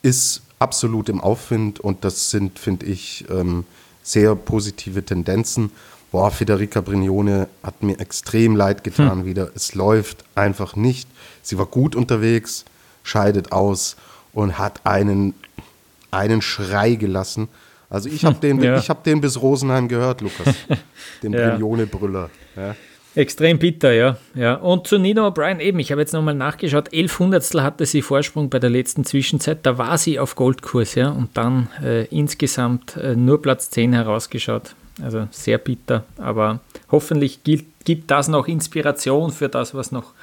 ist 0.03 0.43
absolut 0.60 1.10
im 1.10 1.20
Aufwind 1.20 1.79
und 1.79 2.05
das 2.05 2.29
sind, 2.29 2.60
finde 2.60 2.86
ich, 2.86 3.25
ähm, 3.32 3.65
sehr 4.03 4.36
positive 4.36 5.03
Tendenzen. 5.03 5.72
Boah, 6.12 6.29
Federica 6.29 6.82
Brignone 6.82 7.48
hat 7.63 7.82
mir 7.82 8.00
extrem 8.00 8.55
leid 8.55 8.84
getan 8.84 9.20
hm. 9.20 9.25
wieder. 9.25 9.50
Es 9.55 9.74
läuft 9.74 10.24
einfach 10.36 10.75
nicht. 10.75 11.10
Sie 11.41 11.58
war 11.58 11.65
gut 11.65 11.96
unterwegs, 11.96 12.65
scheidet 13.01 13.51
aus 13.51 13.96
und 14.34 14.60
hat 14.60 14.86
einen, 14.86 15.34
einen 16.12 16.41
Schrei 16.41 16.96
gelassen. 16.96 17.48
Also 17.89 18.10
ich 18.10 18.25
habe 18.25 18.36
den, 18.41 18.62
ja. 18.62 18.82
hab 18.88 19.03
den 19.03 19.22
bis 19.22 19.41
Rosenheim 19.41 19.88
gehört, 19.88 20.22
Lukas. 20.22 20.53
Den 21.24 21.32
ja. 21.32 21.51
Brignone-Brüller. 21.51 22.29
Ja. 22.58 22.75
Extrem 23.15 23.60
bitter, 23.60 23.93
ja. 23.93 24.17
ja. 24.34 24.55
Und 24.55 24.88
zu 24.88 24.98
Nina 24.98 25.27
O'Brien 25.27 25.60
eben, 25.60 25.77
ich 25.79 25.91
habe 25.91 26.01
jetzt 26.01 26.13
nochmal 26.13 26.34
nachgeschaut, 26.34 26.91
elf 26.93 27.20
Hundertstel 27.20 27.62
hatte 27.62 27.86
sie 27.86 28.01
Vorsprung 28.01 28.50
bei 28.50 28.58
der 28.58 28.72
letzten 28.72 29.05
Zwischenzeit, 29.05 29.60
da 29.63 29.77
war 29.77 29.98
sie 30.00 30.20
auf 30.20 30.36
Goldkurs, 30.36 30.96
ja, 30.96 31.10
und 31.10 31.29
dann 31.36 31.67
äh, 31.84 32.05
insgesamt 32.05 32.98
äh, 32.98 33.15
nur 33.15 33.41
Platz 33.41 33.70
10 33.70 33.93
herausgeschaut. 33.93 34.75
Also 35.01 35.27
sehr 35.32 35.58
bitter, 35.58 36.03
aber 36.17 36.60
hoffentlich 36.91 37.43
gilt, 37.43 37.65
gibt 37.84 38.12
das 38.12 38.27
noch 38.27 38.48
Inspiration 38.48 39.32
für 39.32 39.50
das, 39.50 39.74
was 39.74 39.91
noch, 39.91 40.13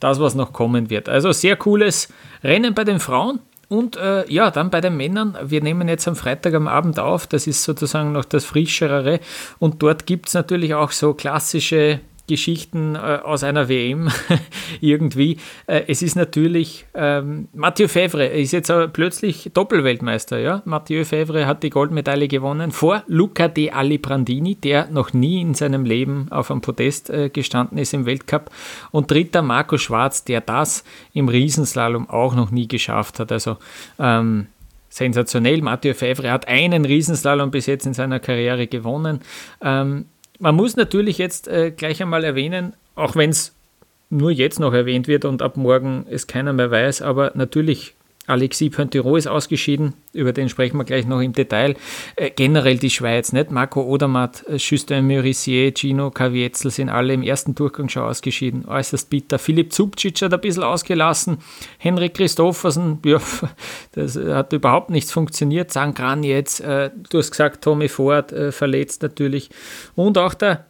das, 0.00 0.20
was 0.20 0.34
noch 0.34 0.52
kommen 0.52 0.90
wird. 0.90 1.08
Also 1.08 1.32
sehr 1.32 1.56
cooles 1.56 2.08
Rennen 2.42 2.74
bei 2.74 2.84
den 2.84 3.00
Frauen. 3.00 3.40
Und 3.68 3.96
äh, 3.96 4.30
ja, 4.30 4.50
dann 4.50 4.68
bei 4.68 4.82
den 4.82 4.96
Männern, 4.98 5.36
wir 5.44 5.62
nehmen 5.62 5.88
jetzt 5.88 6.06
am 6.06 6.14
Freitag 6.14 6.52
am 6.52 6.68
Abend 6.68 6.98
auf, 6.98 7.26
das 7.26 7.46
ist 7.46 7.64
sozusagen 7.64 8.12
noch 8.12 8.26
das 8.26 8.44
Frischere. 8.44 9.18
Und 9.58 9.82
dort 9.82 10.06
gibt 10.06 10.28
es 10.28 10.34
natürlich 10.34 10.74
auch 10.74 10.90
so 10.90 11.14
klassische 11.14 12.00
Geschichten 12.28 12.94
äh, 12.94 13.18
aus 13.22 13.44
einer 13.44 13.68
WM 13.68 14.10
irgendwie. 14.80 15.38
Äh, 15.66 15.82
es 15.88 16.02
ist 16.02 16.14
natürlich 16.14 16.86
ähm, 16.94 17.48
Mathieu 17.52 17.88
Fevre 17.88 18.26
ist 18.26 18.52
jetzt 18.52 18.72
plötzlich 18.92 19.50
Doppelweltmeister. 19.52 20.38
Ja? 20.38 20.62
Mathieu 20.64 21.04
Fevre 21.04 21.46
hat 21.46 21.62
die 21.62 21.70
Goldmedaille 21.70 22.28
gewonnen 22.28 22.70
vor 22.70 23.02
Luca 23.06 23.48
De 23.48 23.70
Alibrandini, 23.70 24.54
der 24.54 24.88
noch 24.90 25.12
nie 25.12 25.40
in 25.40 25.54
seinem 25.54 25.84
Leben 25.84 26.28
auf 26.30 26.50
einem 26.50 26.60
Podest 26.60 27.10
äh, 27.10 27.28
gestanden 27.28 27.78
ist 27.78 27.94
im 27.94 28.06
Weltcup. 28.06 28.50
Und 28.90 29.10
dritter 29.10 29.42
Marco 29.42 29.76
Schwarz, 29.76 30.24
der 30.24 30.40
das 30.40 30.84
im 31.12 31.28
Riesenslalom 31.28 32.08
auch 32.08 32.34
noch 32.34 32.50
nie 32.50 32.68
geschafft 32.68 33.18
hat. 33.18 33.32
Also 33.32 33.56
ähm, 33.98 34.46
sensationell. 34.92 35.62
Mathieu 35.62 35.94
Fevre 35.94 36.30
hat 36.30 36.48
einen 36.48 36.84
Riesenslalom 36.84 37.50
bis 37.50 37.66
jetzt 37.66 37.86
in 37.86 37.94
seiner 37.94 38.20
Karriere 38.20 38.66
gewonnen. 38.66 39.20
Ähm, 39.62 40.06
man 40.42 40.56
muss 40.56 40.74
natürlich 40.74 41.18
jetzt 41.18 41.46
äh, 41.46 41.70
gleich 41.70 42.02
einmal 42.02 42.24
erwähnen, 42.24 42.74
auch 42.96 43.14
wenn 43.14 43.30
es 43.30 43.54
nur 44.10 44.32
jetzt 44.32 44.58
noch 44.58 44.74
erwähnt 44.74 45.06
wird 45.06 45.24
und 45.24 45.40
ab 45.40 45.56
morgen 45.56 46.04
es 46.10 46.26
keiner 46.26 46.52
mehr 46.52 46.70
weiß, 46.70 47.00
aber 47.00 47.30
natürlich 47.34 47.94
Alexis 48.28 48.70
Pointerot 48.70 49.18
ist 49.18 49.26
ausgeschieden, 49.26 49.94
über 50.12 50.32
den 50.32 50.48
sprechen 50.48 50.76
wir 50.76 50.84
gleich 50.84 51.06
noch 51.06 51.20
im 51.20 51.32
Detail. 51.32 51.74
Äh, 52.14 52.30
generell 52.30 52.78
die 52.78 52.90
Schweiz, 52.90 53.32
nicht? 53.32 53.50
Marco 53.50 53.82
Odermatt, 53.82 54.44
äh, 54.48 54.56
Justin 54.56 55.08
Murissier, 55.08 55.72
Gino 55.74 56.12
Kavietzel 56.12 56.70
sind 56.70 56.88
alle 56.88 57.14
im 57.14 57.22
ersten 57.22 57.56
Durchgang 57.56 57.88
schon 57.88 58.04
ausgeschieden. 58.04 58.64
Äußerst 58.66 59.10
bitter. 59.10 59.40
Philipp 59.40 59.72
Zubcic 59.72 60.22
hat 60.22 60.32
ein 60.32 60.40
bisschen 60.40 60.62
ausgelassen. 60.62 61.38
Henrik 61.78 62.14
Christoffersen, 62.14 63.00
ja, 63.04 63.18
das 63.92 64.16
hat 64.16 64.52
überhaupt 64.52 64.90
nichts 64.90 65.10
funktioniert. 65.10 65.72
Sangran 65.72 66.22
jetzt, 66.22 66.60
äh, 66.60 66.90
du 67.10 67.18
hast 67.18 67.32
gesagt, 67.32 67.64
Tommy 67.64 67.88
Ford 67.88 68.32
äh, 68.32 68.52
verletzt 68.52 69.02
natürlich. 69.02 69.50
Und 69.96 70.16
auch 70.16 70.34
der 70.34 70.66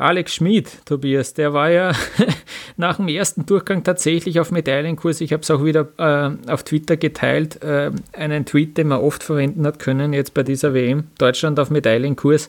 Alex 0.00 0.36
Schmid, 0.36 0.86
Tobias, 0.86 1.34
der 1.34 1.52
war 1.52 1.70
ja 1.70 1.92
nach 2.78 2.96
dem 2.96 3.08
ersten 3.08 3.44
Durchgang 3.44 3.84
tatsächlich 3.84 4.40
auf 4.40 4.50
Medaillenkurs. 4.50 5.20
Ich 5.20 5.34
habe 5.34 5.42
es 5.42 5.50
auch 5.50 5.62
wieder 5.62 5.88
äh, 5.98 6.50
auf 6.50 6.62
Twitter 6.64 6.96
geteilt, 6.96 7.62
äh, 7.62 7.90
einen 8.14 8.46
Tweet, 8.46 8.78
den 8.78 8.88
man 8.88 9.00
oft 9.00 9.22
verwenden 9.22 9.66
hat 9.66 9.78
können, 9.78 10.14
jetzt 10.14 10.32
bei 10.32 10.42
dieser 10.42 10.72
WM. 10.72 11.04
Deutschland 11.18 11.60
auf 11.60 11.68
Medaillenkurs 11.68 12.48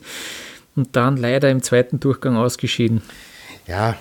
und 0.76 0.96
dann 0.96 1.18
leider 1.18 1.50
im 1.50 1.62
zweiten 1.62 2.00
Durchgang 2.00 2.38
ausgeschieden. 2.38 3.02
Ja, 3.66 3.96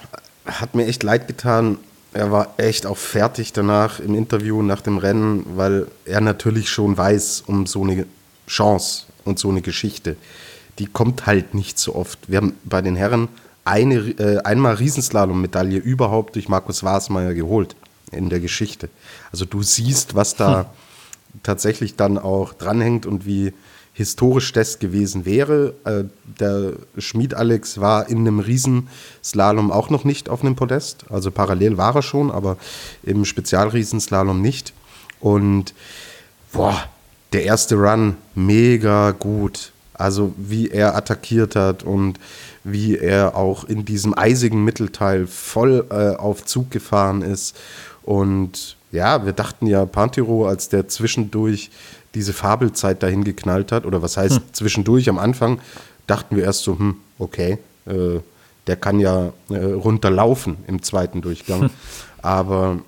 hat 0.45 0.73
mir 0.73 0.87
echt 0.87 1.03
leid 1.03 1.27
getan. 1.27 1.77
Er 2.13 2.31
war 2.31 2.53
echt 2.55 2.85
auch 2.85 2.97
fertig 2.97 3.51
danach 3.51 3.99
im 3.99 4.15
Interview 4.15 4.61
nach 4.61 4.79
dem 4.79 4.97
Rennen, 4.97 5.45
weil 5.55 5.87
er 6.05 6.21
natürlich 6.21 6.69
schon 6.69 6.97
weiß 6.97 7.43
um 7.47 7.65
so 7.65 7.83
eine 7.83 8.05
Chance 8.47 9.07
und 9.25 9.39
so 9.39 9.49
eine 9.49 9.61
Geschichte 9.61 10.15
die 10.79 10.87
kommt 10.87 11.25
halt 11.25 11.53
nicht 11.53 11.79
so 11.79 11.95
oft. 11.95 12.19
Wir 12.27 12.37
haben 12.37 12.53
bei 12.63 12.81
den 12.81 12.95
Herren 12.95 13.27
eine, 13.65 13.95
äh, 13.95 14.39
einmal 14.39 14.75
Riesenslalom-Medaille 14.75 15.77
überhaupt 15.77 16.35
durch 16.35 16.49
Markus 16.49 16.83
Wasmeier 16.83 17.33
geholt 17.33 17.75
in 18.11 18.29
der 18.29 18.39
Geschichte. 18.39 18.89
Also 19.31 19.45
du 19.45 19.63
siehst, 19.63 20.15
was 20.15 20.35
da 20.35 20.59
hm. 20.59 20.65
tatsächlich 21.43 21.95
dann 21.95 22.17
auch 22.17 22.53
dranhängt 22.53 23.05
und 23.05 23.25
wie 23.25 23.53
historisch 23.93 24.53
das 24.53 24.79
gewesen 24.79 25.25
wäre. 25.25 25.73
Äh, 25.83 26.03
der 26.39 26.73
Schmied 26.97 27.33
Alex 27.33 27.79
war 27.79 28.09
in 28.09 28.19
einem 28.19 28.39
Riesenslalom 28.39 29.71
auch 29.71 29.89
noch 29.89 30.03
nicht 30.03 30.29
auf 30.29 30.41
einem 30.41 30.55
Podest. 30.55 31.05
Also 31.09 31.31
parallel 31.31 31.77
war 31.77 31.95
er 31.95 32.01
schon, 32.01 32.31
aber 32.31 32.57
im 33.03 33.25
Spezialriesenslalom 33.25 34.41
nicht. 34.41 34.73
Und 35.19 35.73
boah, 36.51 36.83
der 37.33 37.43
erste 37.43 37.75
Run 37.75 38.17
mega 38.33 39.11
gut. 39.11 39.71
Also 40.01 40.33
wie 40.37 40.69
er 40.69 40.95
attackiert 40.95 41.55
hat 41.55 41.83
und 41.83 42.19
wie 42.63 42.97
er 42.97 43.35
auch 43.35 43.63
in 43.63 43.85
diesem 43.85 44.17
eisigen 44.17 44.63
Mittelteil 44.63 45.27
voll 45.27 45.85
äh, 45.89 46.15
auf 46.15 46.45
Zug 46.45 46.71
gefahren 46.71 47.21
ist. 47.21 47.55
Und 48.03 48.77
ja, 48.91 49.25
wir 49.25 49.33
dachten 49.33 49.67
ja, 49.67 49.85
Pantiro, 49.85 50.47
als 50.47 50.69
der 50.69 50.87
zwischendurch 50.87 51.71
diese 52.13 52.33
Fabelzeit 52.33 53.01
dahin 53.03 53.23
geknallt 53.23 53.71
hat, 53.71 53.85
oder 53.85 54.01
was 54.01 54.17
heißt 54.17 54.37
hm. 54.37 54.43
zwischendurch 54.51 55.09
am 55.09 55.17
Anfang, 55.17 55.59
dachten 56.07 56.35
wir 56.35 56.43
erst 56.43 56.63
so, 56.63 56.77
hm, 56.77 56.97
okay, 57.19 57.57
äh, 57.85 58.19
der 58.67 58.75
kann 58.75 58.99
ja 58.99 59.31
äh, 59.49 59.57
runterlaufen 59.57 60.57
im 60.67 60.81
zweiten 60.83 61.21
Durchgang. 61.21 61.61
Hm. 61.61 61.69
Aber 62.21 62.79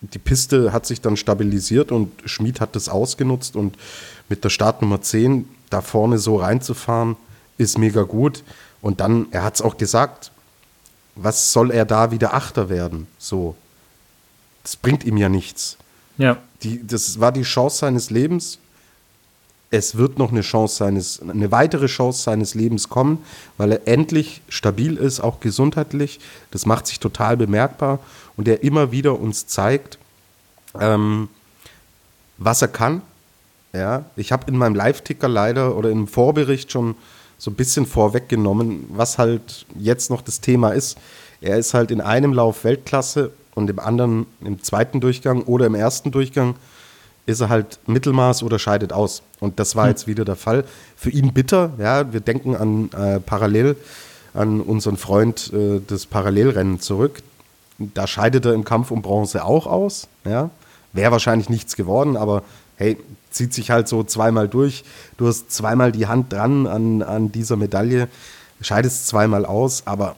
die 0.00 0.18
Piste 0.18 0.72
hat 0.72 0.86
sich 0.86 1.00
dann 1.00 1.16
stabilisiert 1.16 1.92
und 1.92 2.10
Schmid 2.26 2.60
hat 2.60 2.76
das 2.76 2.88
ausgenutzt 2.88 3.56
und 3.56 3.76
mit 4.28 4.44
der 4.44 4.50
Startnummer 4.50 5.00
10 5.00 5.48
da 5.70 5.80
vorne 5.80 6.18
so 6.18 6.36
reinzufahren, 6.36 7.16
ist 7.58 7.78
mega 7.78 8.02
gut. 8.02 8.42
Und 8.80 9.00
dann, 9.00 9.26
er 9.30 9.42
hat 9.42 9.54
es 9.54 9.62
auch 9.62 9.76
gesagt, 9.76 10.30
was 11.14 11.52
soll 11.52 11.70
er 11.70 11.84
da 11.84 12.10
wieder 12.10 12.34
Achter 12.34 12.68
werden? 12.68 13.06
So. 13.18 13.54
Das 14.62 14.76
bringt 14.76 15.04
ihm 15.04 15.16
ja 15.16 15.28
nichts. 15.28 15.76
Ja. 16.16 16.38
Die, 16.62 16.86
das 16.86 17.20
war 17.20 17.32
die 17.32 17.42
Chance 17.42 17.78
seines 17.78 18.10
Lebens. 18.10 18.58
Es 19.70 19.96
wird 19.96 20.18
noch 20.18 20.30
eine 20.30 20.42
Chance 20.42 20.76
seines, 20.76 21.20
eine 21.20 21.50
weitere 21.50 21.86
Chance 21.86 22.22
seines 22.22 22.54
Lebens 22.54 22.88
kommen, 22.88 23.24
weil 23.56 23.72
er 23.72 23.88
endlich 23.88 24.40
stabil 24.48 24.96
ist, 24.96 25.20
auch 25.20 25.40
gesundheitlich. 25.40 26.20
Das 26.50 26.64
macht 26.64 26.86
sich 26.86 27.00
total 27.00 27.36
bemerkbar 27.36 27.98
und 28.36 28.46
er 28.46 28.62
immer 28.62 28.92
wieder 28.92 29.18
uns 29.18 29.46
zeigt, 29.46 29.98
ähm, 30.80 31.28
was 32.38 32.62
er 32.62 32.68
kann, 32.68 33.02
ja, 33.74 34.04
ich 34.16 34.32
habe 34.32 34.50
in 34.50 34.56
meinem 34.56 34.74
Live-Ticker 34.74 35.28
leider 35.28 35.76
oder 35.76 35.90
im 35.90 36.06
Vorbericht 36.06 36.70
schon 36.70 36.94
so 37.38 37.50
ein 37.50 37.54
bisschen 37.54 37.86
vorweggenommen, 37.86 38.86
was 38.90 39.18
halt 39.18 39.66
jetzt 39.78 40.10
noch 40.10 40.22
das 40.22 40.40
Thema 40.40 40.70
ist. 40.70 40.96
Er 41.40 41.58
ist 41.58 41.74
halt 41.74 41.90
in 41.90 42.00
einem 42.00 42.32
Lauf 42.32 42.64
Weltklasse 42.64 43.32
und 43.54 43.68
im 43.68 43.78
anderen, 43.78 44.26
im 44.42 44.62
zweiten 44.62 45.00
Durchgang 45.00 45.42
oder 45.42 45.66
im 45.66 45.74
ersten 45.74 46.10
Durchgang, 46.10 46.54
ist 47.26 47.40
er 47.40 47.48
halt 47.48 47.78
Mittelmaß 47.86 48.42
oder 48.42 48.58
scheidet 48.58 48.92
aus. 48.92 49.22
Und 49.40 49.58
das 49.58 49.76
war 49.76 49.84
hm. 49.84 49.90
jetzt 49.90 50.06
wieder 50.06 50.24
der 50.24 50.36
Fall. 50.36 50.64
Für 50.96 51.10
ihn 51.10 51.32
bitter, 51.32 51.72
ja, 51.78 52.12
wir 52.12 52.20
denken 52.20 52.54
an 52.54 52.90
äh, 52.92 53.20
parallel 53.20 53.76
an 54.34 54.60
unseren 54.60 54.96
Freund 54.96 55.52
äh, 55.52 55.80
des 55.80 56.06
Parallelrennen 56.06 56.80
zurück. 56.80 57.22
Da 57.78 58.06
scheidet 58.06 58.44
er 58.44 58.52
im 58.52 58.64
Kampf 58.64 58.90
um 58.90 59.00
Bronze 59.00 59.44
auch 59.44 59.66
aus, 59.66 60.08
ja. 60.24 60.50
Wäre 60.92 61.10
wahrscheinlich 61.10 61.48
nichts 61.48 61.74
geworden, 61.74 62.16
aber 62.16 62.44
hey, 62.76 62.96
zieht 63.34 63.52
sich 63.52 63.70
halt 63.70 63.88
so 63.88 64.04
zweimal 64.04 64.48
durch. 64.48 64.84
Du 65.16 65.26
hast 65.26 65.50
zweimal 65.50 65.92
die 65.92 66.06
Hand 66.06 66.32
dran 66.32 66.66
an, 66.66 67.02
an 67.02 67.32
dieser 67.32 67.56
Medaille, 67.56 68.08
scheidest 68.60 69.08
zweimal 69.08 69.44
aus, 69.44 69.86
aber 69.86 70.16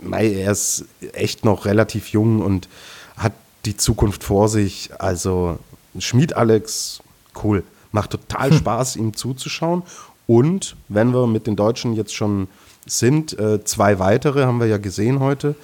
mei, 0.00 0.32
er 0.32 0.52
ist 0.52 0.84
echt 1.12 1.44
noch 1.44 1.66
relativ 1.66 2.08
jung 2.08 2.40
und 2.40 2.68
hat 3.16 3.32
die 3.64 3.76
Zukunft 3.76 4.24
vor 4.24 4.48
sich. 4.48 4.90
Also 4.98 5.58
Schmied 5.98 6.34
Alex, 6.34 7.00
cool. 7.42 7.64
Macht 7.90 8.10
total 8.10 8.50
hm. 8.50 8.58
Spaß, 8.58 8.96
ihm 8.96 9.14
zuzuschauen. 9.14 9.82
Und 10.26 10.76
wenn 10.88 11.12
wir 11.12 11.26
mit 11.26 11.46
den 11.46 11.56
Deutschen 11.56 11.94
jetzt 11.94 12.14
schon 12.14 12.48
sind, 12.86 13.38
äh, 13.38 13.62
zwei 13.64 13.98
weitere 13.98 14.44
haben 14.44 14.60
wir 14.60 14.66
ja 14.66 14.78
gesehen 14.78 15.20
heute. 15.20 15.56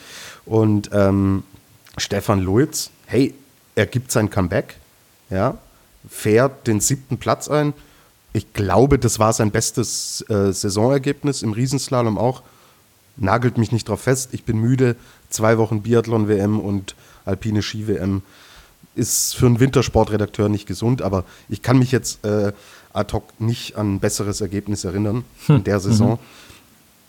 Und 0.44 0.90
ähm, 0.92 1.44
Stefan 1.96 2.40
Luiz, 2.40 2.90
hey, 3.06 3.34
er 3.74 3.86
gibt 3.86 4.10
sein 4.12 4.30
Comeback. 4.30 4.76
Ja, 5.30 5.58
fährt 6.08 6.66
den 6.66 6.80
siebten 6.80 7.18
Platz 7.18 7.48
ein. 7.48 7.74
Ich 8.32 8.52
glaube, 8.52 8.98
das 8.98 9.18
war 9.18 9.32
sein 9.32 9.50
bestes 9.50 10.24
äh, 10.28 10.52
Saisonergebnis 10.52 11.42
im 11.42 11.52
Riesenslalom 11.52 12.18
auch. 12.18 12.42
Nagelt 13.16 13.58
mich 13.58 13.72
nicht 13.72 13.88
drauf 13.88 14.02
fest. 14.02 14.30
Ich 14.32 14.44
bin 14.44 14.58
müde. 14.58 14.96
Zwei 15.30 15.58
Wochen 15.58 15.82
Biathlon-WM 15.82 16.60
und 16.60 16.94
alpine 17.24 17.62
Ski-WM 17.62 18.22
ist 18.94 19.36
für 19.36 19.46
einen 19.46 19.60
Wintersportredakteur 19.60 20.48
nicht 20.48 20.66
gesund, 20.66 21.02
aber 21.02 21.24
ich 21.48 21.62
kann 21.62 21.78
mich 21.78 21.92
jetzt 21.92 22.24
äh, 22.24 22.52
ad 22.92 23.12
hoc 23.12 23.24
nicht 23.40 23.76
an 23.76 23.94
ein 23.94 24.00
besseres 24.00 24.40
Ergebnis 24.40 24.84
erinnern 24.84 25.24
hm. 25.46 25.56
in 25.56 25.64
der 25.64 25.80
Saison. 25.80 26.12
Mhm. 26.12 26.18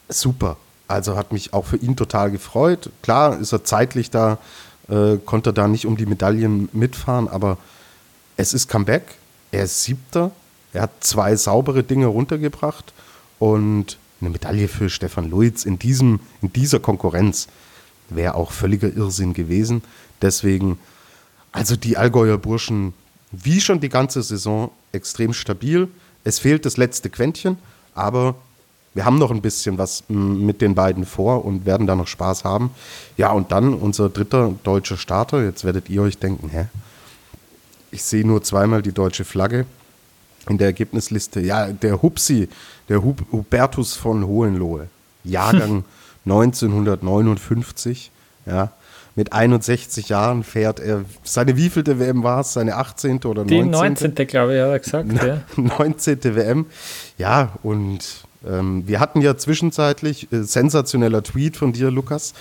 Super. 0.09 0.57
Also 0.87 1.15
hat 1.15 1.31
mich 1.31 1.53
auch 1.53 1.65
für 1.65 1.77
ihn 1.77 1.95
total 1.95 2.31
gefreut. 2.31 2.89
Klar 3.01 3.39
ist 3.39 3.51
er 3.51 3.63
zeitlich 3.63 4.09
da, 4.09 4.39
äh, 4.87 5.17
konnte 5.17 5.53
da 5.53 5.67
nicht 5.67 5.85
um 5.85 5.97
die 5.97 6.05
Medaillen 6.05 6.69
mitfahren, 6.73 7.27
aber 7.27 7.57
es 8.39 8.53
ist 8.53 8.69
Comeback. 8.69 9.03
Er 9.51 9.65
ist 9.65 9.83
Siebter. 9.83 10.31
Er 10.71 10.83
hat 10.83 10.91
zwei 11.01 11.35
saubere 11.35 11.83
Dinge 11.83 12.05
runtergebracht 12.05 12.93
und 13.37 13.97
eine 14.21 14.29
Medaille 14.29 14.69
für 14.69 14.89
Stefan 14.89 15.29
Luiz 15.29 15.65
in, 15.65 15.77
diesem, 15.77 16.21
in 16.41 16.53
dieser 16.53 16.79
Konkurrenz 16.79 17.47
wäre 18.09 18.35
auch 18.35 18.51
völliger 18.51 18.93
Irrsinn 18.93 19.33
gewesen. 19.33 19.83
Deswegen, 20.21 20.79
also 21.51 21.75
die 21.75 21.97
Allgäuer 21.97 22.37
Burschen, 22.37 22.93
wie 23.31 23.59
schon 23.59 23.81
die 23.81 23.89
ganze 23.89 24.23
Saison, 24.23 24.71
extrem 24.93 25.33
stabil. 25.33 25.89
Es 26.23 26.39
fehlt 26.39 26.65
das 26.65 26.77
letzte 26.77 27.09
Quäntchen, 27.09 27.57
aber 27.93 28.35
wir 28.93 29.03
haben 29.03 29.17
noch 29.17 29.31
ein 29.31 29.41
bisschen 29.41 29.77
was 29.77 30.05
mit 30.07 30.61
den 30.61 30.75
beiden 30.75 31.05
vor 31.05 31.43
und 31.43 31.65
werden 31.65 31.87
da 31.87 31.95
noch 31.95 32.07
Spaß 32.07 32.45
haben. 32.45 32.71
Ja, 33.17 33.31
und 33.33 33.51
dann 33.51 33.73
unser 33.73 34.07
dritter 34.09 34.53
deutscher 34.63 34.97
Starter. 34.97 35.43
Jetzt 35.43 35.65
werdet 35.65 35.89
ihr 35.89 36.01
euch 36.01 36.17
denken, 36.17 36.49
hä? 36.49 36.67
Ich 37.91 38.03
sehe 38.03 38.25
nur 38.25 38.43
zweimal 38.43 38.81
die 38.81 38.91
deutsche 38.91 39.25
Flagge 39.25 39.65
in 40.47 40.57
der 40.57 40.67
Ergebnisliste. 40.67 41.39
Ja, 41.39 41.67
der 41.67 42.01
Hupsi, 42.01 42.49
der 42.87 43.03
Hub, 43.03 43.23
Hubertus 43.31 43.95
von 43.95 44.25
Hohenlohe, 44.25 44.87
Jahrgang 45.23 45.83
1959. 46.25 48.11
Ja, 48.45 48.71
mit 49.15 49.33
61 49.33 50.09
Jahren 50.09 50.43
fährt 50.43 50.79
er, 50.79 51.03
seine 51.23 51.57
wievielte 51.57 51.99
WM 51.99 52.23
war 52.23 52.41
es? 52.41 52.53
Seine 52.53 52.75
18. 52.75 53.17
oder 53.25 53.43
19.? 53.43 53.47
Die 53.47 53.69
19. 53.69 54.15
glaube 54.27 54.55
ich, 54.55 54.61
hat 54.61 54.69
er 54.69 54.79
gesagt. 54.79 55.11
Ja. 55.23 55.41
19. 55.57 56.23
WM. 56.35 56.65
Ja, 57.17 57.53
und 57.63 58.23
ähm, 58.47 58.87
wir 58.87 58.99
hatten 58.99 59.21
ja 59.21 59.37
zwischenzeitlich, 59.37 60.31
äh, 60.31 60.43
sensationeller 60.43 61.23
Tweet 61.23 61.57
von 61.57 61.73
dir, 61.73 61.91
Lukas, 61.91 62.33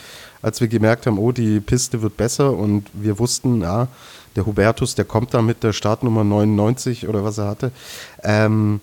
als 0.42 0.60
wir 0.60 0.68
gemerkt 0.68 1.06
haben, 1.06 1.18
oh, 1.18 1.32
die 1.32 1.60
Piste 1.60 2.02
wird 2.02 2.16
besser 2.16 2.52
und 2.52 2.86
wir 2.92 3.18
wussten, 3.18 3.62
ja, 3.62 3.88
der 4.36 4.46
Hubertus, 4.46 4.94
der 4.94 5.04
kommt 5.04 5.34
da 5.34 5.42
mit 5.42 5.64
der 5.64 5.72
Startnummer 5.72 6.22
99 6.22 7.08
oder 7.08 7.24
was 7.24 7.38
er 7.38 7.48
hatte. 7.48 7.72
Ähm, 8.22 8.80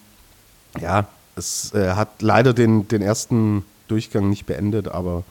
ja, 0.81 1.07
es 1.35 1.73
äh, 1.73 1.93
hat 1.93 2.21
leider 2.21 2.53
den, 2.53 2.87
den 2.87 3.01
ersten 3.01 3.63
Durchgang 3.87 4.29
nicht 4.29 4.45
beendet, 4.45 4.89
aber 4.89 5.23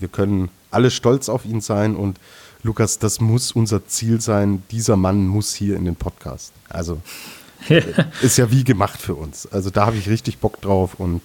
wir 0.00 0.08
können 0.08 0.48
alle 0.70 0.90
stolz 0.90 1.28
auf 1.28 1.44
ihn 1.44 1.60
sein 1.60 1.94
und 1.96 2.18
Lukas, 2.64 2.98
das 2.98 3.20
muss 3.20 3.52
unser 3.52 3.86
Ziel 3.86 4.20
sein. 4.20 4.64
Dieser 4.72 4.96
Mann 4.96 5.28
muss 5.28 5.54
hier 5.54 5.76
in 5.76 5.84
den 5.84 5.94
Podcast. 5.94 6.52
Also 6.68 7.00
ja. 7.68 7.78
ist 8.22 8.38
ja 8.38 8.50
wie 8.50 8.64
gemacht 8.64 9.00
für 9.00 9.14
uns. 9.14 9.46
Also 9.46 9.70
da 9.70 9.86
habe 9.86 9.96
ich 9.96 10.08
richtig 10.08 10.38
Bock 10.38 10.60
drauf 10.60 10.94
und 10.98 11.20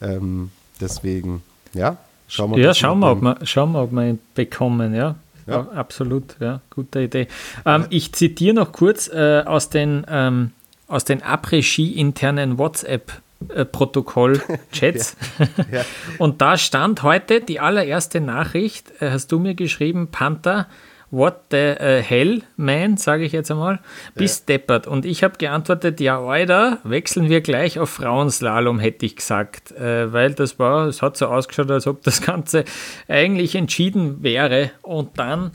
ähm, 0.00 0.50
deswegen, 0.80 1.42
ja, 1.72 1.98
schauen 2.28 2.54
wir, 2.54 2.62
ja, 2.62 2.74
schauen 2.74 3.00
wir, 3.00 3.10
ob 3.10 3.22
wir, 3.22 3.38
schauen 3.44 3.72
wir, 3.72 3.82
ob 3.82 3.90
wir 3.92 4.08
ihn 4.08 4.20
bekommen, 4.34 4.94
ja. 4.94 5.16
Ja. 5.46 5.68
Absolut, 5.74 6.36
ja, 6.40 6.62
gute 6.70 7.02
Idee. 7.02 7.28
Ähm, 7.66 7.84
ich 7.90 8.14
zitiere 8.14 8.54
noch 8.54 8.72
kurz 8.72 9.08
äh, 9.08 9.42
aus 9.44 9.68
den, 9.68 10.06
ähm, 10.08 10.52
aus 10.88 11.04
den 11.04 11.22
Après-Ski-internen 11.22 12.56
WhatsApp-Protokoll-Chats. 12.56 15.16
ja. 15.38 15.46
ja. 15.70 15.84
Und 16.18 16.40
da 16.40 16.56
stand 16.56 17.02
heute 17.02 17.42
die 17.42 17.60
allererste 17.60 18.22
Nachricht, 18.22 18.90
äh, 19.00 19.10
hast 19.10 19.32
du 19.32 19.38
mir 19.38 19.54
geschrieben, 19.54 20.08
Panther, 20.08 20.66
what 21.10 21.44
the 21.50 21.74
uh, 21.80 22.02
hell, 22.02 22.42
man, 22.56 22.96
sage 22.96 23.24
ich 23.24 23.32
jetzt 23.32 23.50
einmal, 23.50 23.80
bist 24.14 24.48
ja. 24.48 24.54
deppert. 24.56 24.86
Und 24.86 25.04
ich 25.04 25.22
habe 25.22 25.36
geantwortet, 25.38 26.00
ja, 26.00 26.20
Alter, 26.20 26.78
wechseln 26.84 27.28
wir 27.28 27.40
gleich 27.40 27.78
auf 27.78 27.90
Frauenslalom, 27.90 28.78
hätte 28.78 29.06
ich 29.06 29.16
gesagt. 29.16 29.72
Äh, 29.72 30.12
weil 30.12 30.34
das 30.34 30.58
war, 30.58 30.86
es 30.86 31.02
hat 31.02 31.16
so 31.16 31.26
ausgeschaut, 31.26 31.70
als 31.70 31.86
ob 31.86 32.02
das 32.02 32.20
Ganze 32.22 32.64
eigentlich 33.08 33.54
entschieden 33.54 34.22
wäre. 34.22 34.70
Und 34.82 35.18
dann 35.18 35.52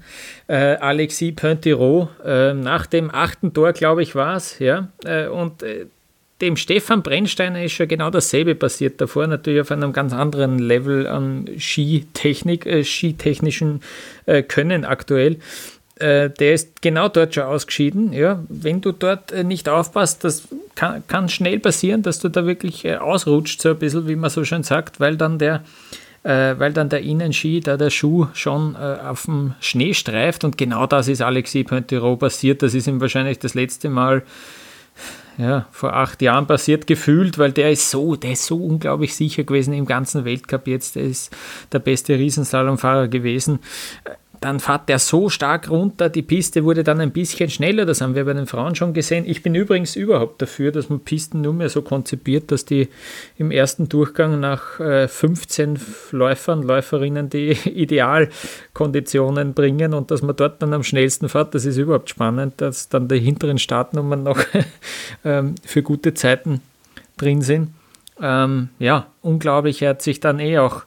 äh, 0.47 0.75
Alexis 0.75 1.35
Pointerot, 1.35 2.09
äh, 2.23 2.53
nach 2.53 2.85
dem 2.85 3.13
achten 3.13 3.53
Tor, 3.53 3.73
glaube 3.73 4.03
ich, 4.03 4.15
war 4.15 4.35
es, 4.35 4.59
ja, 4.59 4.89
äh, 5.05 5.27
und 5.27 5.63
äh, 5.63 5.87
dem 6.41 6.55
Stefan 6.55 7.03
Brennsteiner 7.03 7.63
ist 7.63 7.73
schon 7.73 7.87
genau 7.87 8.09
dasselbe 8.09 8.55
passiert. 8.55 9.01
Davor 9.01 9.27
natürlich 9.27 9.61
auf 9.61 9.71
einem 9.71 9.93
ganz 9.93 10.13
anderen 10.13 10.59
Level 10.59 11.07
an 11.07 11.49
Skitechnik, 11.57 12.65
äh, 12.65 12.83
skitechnischen 12.83 13.81
äh, 14.25 14.43
Können 14.43 14.85
aktuell. 14.85 15.37
Äh, 15.99 16.29
der 16.29 16.53
ist 16.53 16.81
genau 16.81 17.09
dort 17.09 17.35
schon 17.35 17.43
ausgeschieden. 17.43 18.13
Ja, 18.13 18.41
wenn 18.47 18.79
du 18.79 18.93
dort 18.93 19.33
äh, 19.33 19.43
nicht 19.43 19.67
aufpasst, 19.67 20.23
das 20.23 20.47
kann, 20.75 21.03
kann, 21.07 21.27
schnell 21.27 21.59
passieren, 21.59 22.03
dass 22.03 22.19
du 22.19 22.29
da 22.29 22.45
wirklich 22.45 22.85
äh, 22.85 22.95
ausrutscht, 22.95 23.61
so 23.61 23.71
ein 23.71 23.79
bisschen, 23.79 24.07
wie 24.07 24.15
man 24.15 24.29
so 24.29 24.45
schön 24.45 24.63
sagt, 24.63 25.01
weil 25.01 25.17
dann 25.17 25.39
der 25.39 25.63
äh, 26.23 26.55
weil 26.57 26.73
dann 26.73 26.89
der 26.89 27.01
Innenski, 27.01 27.61
da 27.61 27.77
der 27.77 27.89
Schuh 27.89 28.27
schon 28.33 28.75
auf 28.75 29.23
dem 29.23 29.55
Schnee 29.61 29.93
streift 29.93 30.43
und 30.43 30.57
genau 30.57 30.85
das 30.85 31.07
ist 31.07 31.21
Alexis 31.21 31.65
Pointerot 31.65 32.19
passiert. 32.19 32.61
Das 32.61 32.73
ist 32.73 32.87
ihm 32.87 32.99
wahrscheinlich 32.99 33.39
das 33.39 33.53
letzte 33.53 33.89
Mal 33.89 34.23
ja, 35.39 35.67
vor 35.71 35.93
acht 35.93 36.21
Jahren 36.21 36.47
passiert 36.47 36.85
gefühlt, 36.85 37.37
weil 37.37 37.53
der 37.53 37.71
ist 37.71 37.89
so, 37.89 38.17
der 38.17 38.33
ist 38.33 38.45
so 38.45 38.57
unglaublich 38.57 39.15
sicher 39.15 39.45
gewesen 39.45 39.73
im 39.73 39.85
ganzen 39.85 40.25
Weltcup 40.25 40.67
jetzt. 40.67 40.97
Der 40.97 41.03
ist 41.03 41.33
der 41.71 41.79
beste 41.79 42.15
Riesenslalomfahrer 42.15 43.07
gewesen 43.07 43.59
dann 44.41 44.59
fährt 44.59 44.87
der 44.87 44.99
so 44.99 45.29
stark 45.29 45.69
runter, 45.69 46.09
die 46.09 46.21
Piste 46.21 46.63
wurde 46.63 46.83
dann 46.83 47.01
ein 47.01 47.11
bisschen 47.11 47.49
schneller, 47.49 47.85
das 47.85 48.01
haben 48.01 48.15
wir 48.15 48.25
bei 48.25 48.33
den 48.33 48.47
Frauen 48.47 48.75
schon 48.75 48.93
gesehen. 48.93 49.25
Ich 49.27 49.43
bin 49.43 49.53
übrigens 49.53 49.95
überhaupt 49.95 50.41
dafür, 50.41 50.71
dass 50.71 50.89
man 50.89 51.01
Pisten 51.01 51.41
nur 51.41 51.53
mehr 51.53 51.69
so 51.69 51.81
konzipiert, 51.81 52.51
dass 52.51 52.65
die 52.65 52.87
im 53.37 53.51
ersten 53.51 53.89
Durchgang 53.89 54.39
nach 54.39 54.79
15 55.07 55.75
äh, 55.75 55.79
Läufern, 56.11 56.63
Läuferinnen 56.63 57.29
die 57.29 57.51
Idealkonditionen 57.65 59.53
bringen 59.53 59.93
und 59.93 60.11
dass 60.11 60.21
man 60.21 60.35
dort 60.35 60.61
dann 60.61 60.73
am 60.73 60.83
schnellsten 60.83 61.27
fährt. 61.27 61.53
Das 61.53 61.65
ist 61.65 61.77
überhaupt 61.77 62.09
spannend, 62.09 62.55
dass 62.57 62.89
dann 62.89 63.07
die 63.07 63.19
hinteren 63.19 63.57
Startnummern 63.57 64.23
noch 64.23 64.39
ähm, 65.25 65.55
für 65.65 65.83
gute 65.83 66.13
Zeiten 66.13 66.61
drin 67.17 67.41
sind. 67.41 67.71
Ähm, 68.21 68.69
ja, 68.79 69.07
unglaublich, 69.21 69.81
er 69.81 69.91
hat 69.91 70.01
sich 70.01 70.19
dann 70.19 70.39
eh 70.39 70.59
auch 70.59 70.83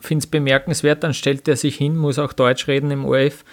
finde 0.00 0.24
es 0.24 0.26
bemerkenswert, 0.26 1.02
dann 1.02 1.14
stellt 1.14 1.48
er 1.48 1.56
sich 1.56 1.76
hin, 1.76 1.96
muss 1.96 2.18
auch 2.18 2.32
Deutsch 2.32 2.68
reden 2.68 2.90
im 2.90 3.04
ORF 3.04 3.44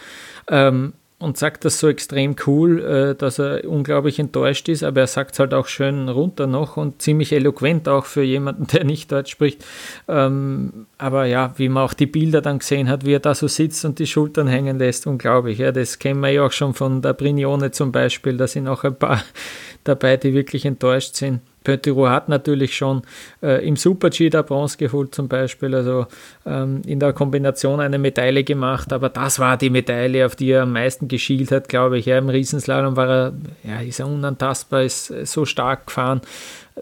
ähm, 0.49 0.93
und 1.23 1.37
sagt 1.37 1.63
das 1.63 1.79
so 1.79 1.87
extrem 1.87 2.35
cool, 2.45 2.83
äh, 2.83 3.15
dass 3.15 3.39
er 3.39 3.63
unglaublich 3.65 4.19
enttäuscht 4.19 4.67
ist, 4.67 4.83
aber 4.83 5.01
er 5.01 5.07
sagt 5.07 5.33
es 5.33 5.39
halt 5.39 5.53
auch 5.53 5.67
schön 5.67 6.09
runter 6.09 6.47
noch 6.47 6.75
und 6.75 7.01
ziemlich 7.01 7.31
eloquent 7.31 7.87
auch 7.87 8.05
für 8.05 8.23
jemanden, 8.23 8.67
der 8.73 8.83
nicht 8.83 9.11
Deutsch 9.11 9.31
spricht. 9.31 9.63
Ähm, 10.07 10.85
aber 10.97 11.25
ja, 11.25 11.53
wie 11.55 11.69
man 11.69 11.83
auch 11.83 11.93
die 11.93 12.07
Bilder 12.07 12.41
dann 12.41 12.59
gesehen 12.59 12.89
hat, 12.89 13.05
wie 13.05 13.13
er 13.13 13.19
da 13.19 13.35
so 13.35 13.47
sitzt 13.47 13.85
und 13.85 13.99
die 13.99 14.07
Schultern 14.07 14.47
hängen 14.47 14.77
lässt, 14.77 15.07
unglaublich. 15.07 15.59
Ja, 15.59 15.71
das 15.71 15.97
kennen 15.97 16.19
wir 16.19 16.29
ja 16.29 16.45
auch 16.45 16.51
schon 16.51 16.73
von 16.73 17.01
der 17.01 17.13
Brignone 17.13 17.71
zum 17.71 17.91
Beispiel, 17.93 18.35
da 18.35 18.47
sind 18.47 18.67
auch 18.67 18.83
ein 18.83 18.95
paar 18.95 19.23
dabei, 19.85 20.17
die 20.17 20.33
wirklich 20.33 20.65
enttäuscht 20.65 21.15
sind. 21.15 21.39
Pöntiro 21.63 22.09
hat 22.09 22.29
natürlich 22.29 22.75
schon 22.75 23.03
äh, 23.41 23.65
im 23.65 23.75
Super-G 23.75 24.29
der 24.29 24.43
Bronze 24.43 24.77
geholt 24.77 25.15
zum 25.15 25.27
Beispiel, 25.27 25.73
also 25.73 26.07
ähm, 26.45 26.81
in 26.85 26.99
der 26.99 27.13
Kombination 27.13 27.79
eine 27.79 27.97
Medaille 27.97 28.43
gemacht, 28.43 28.91
aber 28.93 29.09
das 29.09 29.39
war 29.39 29.57
die 29.57 29.69
Medaille, 29.69 30.25
auf 30.25 30.35
die 30.35 30.51
er 30.51 30.63
am 30.63 30.73
meisten 30.73 31.07
geschielt 31.07 31.51
hat, 31.51 31.69
glaube 31.69 31.97
ich. 31.97 32.05
Ja, 32.05 32.17
Im 32.17 32.29
Riesenslalom 32.29 32.95
war 32.95 33.09
er, 33.09 33.33
ja, 33.63 33.79
ist 33.79 33.99
er 33.99 34.07
unantastbar, 34.07 34.83
ist 34.83 35.09
äh, 35.09 35.25
so 35.25 35.45
stark 35.45 35.87
gefahren, 35.87 36.21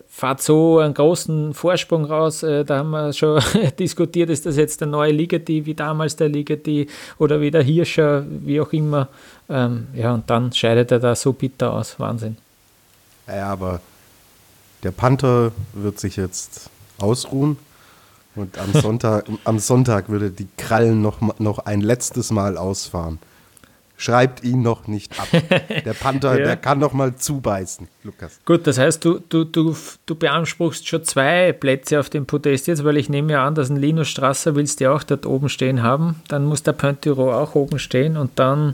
fährt 0.08 0.42
so 0.42 0.80
einen 0.80 0.94
großen 0.94 1.54
Vorsprung 1.54 2.06
raus, 2.06 2.44
äh, 2.44 2.64
da 2.64 2.80
haben 2.80 2.92
wir 2.92 3.14
schon 3.14 3.42
diskutiert, 3.80 4.30
ist 4.30 4.46
das 4.46 4.58
jetzt 4.58 4.82
der 4.82 4.88
neue 4.88 5.12
Ligeti, 5.12 5.66
wie 5.66 5.74
damals 5.74 6.16
der 6.16 6.30
Ligeti 6.30 6.88
oder 7.18 7.42
wie 7.42 7.52
der 7.52 7.64
Hirscher, 7.64 8.24
wie 8.28 8.62
auch 8.62 8.72
immer. 8.74 9.10
Ähm, 9.50 9.88
ja, 9.94 10.14
und 10.14 10.30
dann 10.30 10.52
scheidet 10.54 10.92
er 10.92 11.00
da 11.00 11.16
so 11.16 11.34
bitter 11.34 11.74
aus, 11.74 12.00
Wahnsinn. 12.00 12.38
Ja, 13.28 13.50
aber 13.50 13.82
der 14.84 14.92
Panther 14.92 15.52
wird 15.74 16.00
sich 16.00 16.16
jetzt 16.16 16.70
ausruhen 16.98 17.58
und 18.36 18.58
am 18.58 18.74
Sonntag, 18.74 19.26
am 19.44 19.60
Sonntag 19.60 20.10
würde 20.10 20.32
die 20.32 20.48
Krallen 20.58 21.02
noch, 21.02 21.40
noch 21.40 21.60
ein 21.60 21.82
letztes 21.82 22.32
Mal 22.32 22.58
ausfahren. 22.58 23.20
Schreibt 23.98 24.44
ihn 24.44 24.64
noch 24.64 24.88
nicht 24.88 25.20
ab. 25.20 25.28
Der 25.86 25.94
Panther, 25.94 26.32
ja. 26.40 26.44
der 26.44 26.58
kann 26.58 26.80
noch 26.80 26.92
mal 26.92 27.16
zubeißen, 27.16 27.88
Lukas. 28.04 28.40
Gut, 28.46 28.66
das 28.66 28.80
heißt, 28.80 29.06
du, 29.06 29.20
du, 29.30 29.44
du, 29.44 29.76
du 30.08 30.16
beanspruchst 30.16 30.88
schon 30.88 31.04
zwei 31.04 31.54
Plätze 31.54 32.00
auf 32.00 32.10
dem 32.10 32.26
Podest 32.26 32.66
jetzt, 32.66 32.84
weil 32.84 32.98
ich 32.98 33.10
nehme 33.10 33.34
ja 33.34 33.46
an, 33.46 33.54
dass 33.54 33.70
ein 33.70 33.76
Linus 33.76 34.08
Strasser 34.08 34.56
willst 34.56 34.80
du 34.80 34.86
ja 34.86 34.96
auch 34.96 35.04
dort 35.04 35.28
oben 35.28 35.50
stehen 35.50 35.84
haben. 35.84 36.16
Dann 36.30 36.46
muss 36.46 36.64
der 36.64 36.72
Pontiro 36.72 37.32
auch 37.32 37.54
oben 37.54 37.78
stehen 37.78 38.18
und 38.18 38.32
dann 38.40 38.74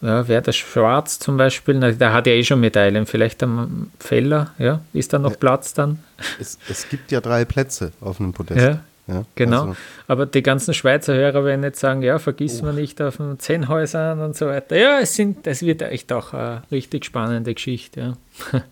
ja, 0.00 0.28
wäre 0.28 0.42
der 0.42 0.52
Schwarz 0.52 1.18
zum 1.18 1.36
Beispiel, 1.36 1.74
na, 1.74 1.90
der 1.90 2.12
hat 2.12 2.26
ja 2.26 2.32
eh 2.32 2.44
schon 2.44 2.60
Medaillen, 2.60 3.06
vielleicht 3.06 3.42
am 3.42 3.90
Feller, 3.98 4.52
ja, 4.58 4.80
ist 4.92 5.12
da 5.12 5.18
noch 5.18 5.32
ja. 5.32 5.36
Platz 5.36 5.74
dann? 5.74 5.98
Es, 6.40 6.58
es, 6.68 6.88
gibt 6.88 7.10
ja 7.10 7.20
drei 7.20 7.44
Plätze 7.44 7.92
auf 8.00 8.20
einem 8.20 8.32
Podest. 8.32 8.60
Ja, 8.60 8.80
ja 9.08 9.24
genau. 9.34 9.60
Also. 9.60 9.76
Aber 10.06 10.26
die 10.26 10.42
ganzen 10.42 10.72
Schweizer 10.72 11.14
Hörer 11.14 11.44
werden 11.44 11.64
jetzt 11.64 11.80
sagen, 11.80 12.02
ja, 12.02 12.20
vergiss 12.20 12.62
oh. 12.62 12.66
man 12.66 12.76
nicht 12.76 13.02
auf 13.02 13.16
den 13.16 13.40
Zehnhäusern 13.40 14.20
und 14.20 14.36
so 14.36 14.46
weiter. 14.46 14.76
Ja, 14.76 15.00
es 15.00 15.16
sind, 15.16 15.46
das 15.46 15.62
wird 15.62 15.82
echt 15.82 16.12
auch 16.12 16.32
eine 16.32 16.62
richtig 16.70 17.04
spannende 17.04 17.52
Geschichte. 17.54 18.16
Ja. 18.52 18.62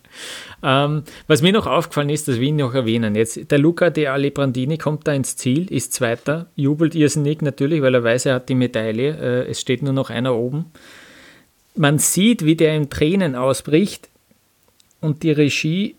ähm, 0.86 1.02
was 1.26 1.42
mir 1.42 1.52
noch 1.52 1.66
aufgefallen 1.66 2.10
ist, 2.10 2.28
das 2.28 2.36
will 2.36 2.48
ich 2.48 2.52
noch 2.52 2.74
erwähnen. 2.74 3.16
Jetzt, 3.16 3.50
der 3.50 3.58
Luca 3.58 3.90
De 3.90 4.06
Alibrandini 4.06 4.78
kommt 4.78 5.08
da 5.08 5.12
ins 5.12 5.36
Ziel, 5.36 5.72
ist 5.72 5.92
Zweiter, 5.92 6.46
jubelt 6.54 6.94
irrsinnig 6.94 7.42
natürlich, 7.42 7.82
weil 7.82 7.94
er 7.94 8.04
weiß, 8.04 8.26
er 8.26 8.36
hat 8.36 8.48
die 8.48 8.54
Medaille. 8.54 9.16
Äh, 9.16 9.50
es 9.50 9.60
steht 9.60 9.82
nur 9.82 9.92
noch 9.92 10.10
einer 10.10 10.36
oben 10.36 10.66
man 11.78 11.98
sieht, 11.98 12.44
wie 12.44 12.56
der 12.56 12.74
in 12.76 12.90
Tränen 12.90 13.34
ausbricht 13.34 14.08
und 15.00 15.22
die 15.22 15.32
Regie 15.32 15.96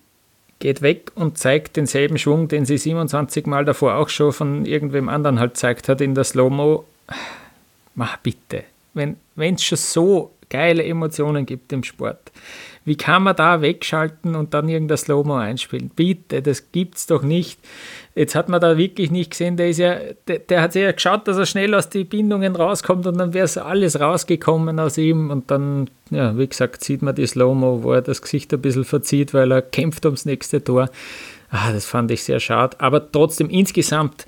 geht 0.59 0.81
weg 0.81 1.11
und 1.15 1.37
zeigt 1.37 1.77
denselben 1.77 2.17
Schwung, 2.17 2.47
den 2.47 2.65
sie 2.65 2.77
27 2.77 3.45
Mal 3.45 3.63
davor 3.65 3.95
auch 3.95 4.09
schon 4.09 4.33
von 4.33 4.65
irgendwem 4.65 5.07
anderen 5.09 5.39
halt 5.39 5.57
zeigt 5.57 5.87
hat 5.87 6.01
in 6.01 6.15
der 6.15 6.23
Slow-Mo. 6.23 6.85
Mach 7.95 8.17
bitte. 8.17 8.63
Wenn 8.93 9.17
es 9.35 9.63
schon 9.63 9.77
so 9.77 10.31
geile 10.49 10.83
Emotionen 10.83 11.45
gibt 11.45 11.71
im 11.73 11.83
Sport, 11.83 12.31
wie 12.87 12.95
kann 12.95 13.23
man 13.23 13.35
da 13.35 13.61
wegschalten 13.61 14.33
und 14.35 14.53
dann 14.53 14.69
irgendein 14.69 14.97
Slow-Mo 14.97 15.35
einspielen? 15.35 15.91
Bitte, 15.93 16.41
das 16.41 16.71
gibt's 16.71 17.05
doch 17.05 17.21
nicht. 17.21 17.59
Jetzt 18.15 18.33
hat 18.33 18.47
man 18.47 18.61
da 18.61 18.77
wirklich 18.77 19.11
nicht 19.11 19.31
gesehen, 19.31 19.57
der 19.57 19.69
ist 19.69 19.79
ja, 19.79 19.97
der, 20.27 20.39
der 20.39 20.61
hat 20.61 20.71
sich 20.71 20.83
ja 20.83 20.93
geschaut, 20.93 21.27
dass 21.27 21.37
er 21.37 21.45
schnell 21.45 21.75
aus 21.75 21.89
den 21.89 22.07
Bindungen 22.07 22.55
rauskommt 22.55 23.05
und 23.05 23.17
dann 23.17 23.33
wäre 23.33 23.43
es 23.43 23.57
alles 23.57 23.99
rausgekommen 23.99 24.79
aus 24.79 24.97
ihm 24.97 25.31
und 25.31 25.51
dann, 25.51 25.89
ja, 26.11 26.37
wie 26.37 26.47
gesagt, 26.47 26.81
sieht 26.81 27.01
man 27.01 27.13
die 27.13 27.27
Slow-Mo, 27.27 27.83
wo 27.83 27.91
er 27.91 28.01
das 28.01 28.21
Gesicht 28.21 28.53
ein 28.53 28.61
bisschen 28.61 28.85
verzieht, 28.85 29.33
weil 29.33 29.51
er 29.51 29.61
kämpft 29.61 30.05
ums 30.05 30.23
nächste 30.23 30.63
Tor. 30.63 30.89
Ah, 31.49 31.71
das 31.71 31.85
fand 31.85 32.11
ich 32.11 32.23
sehr 32.23 32.39
schade. 32.39 32.79
Aber 32.79 33.11
trotzdem 33.11 33.49
insgesamt 33.49 34.25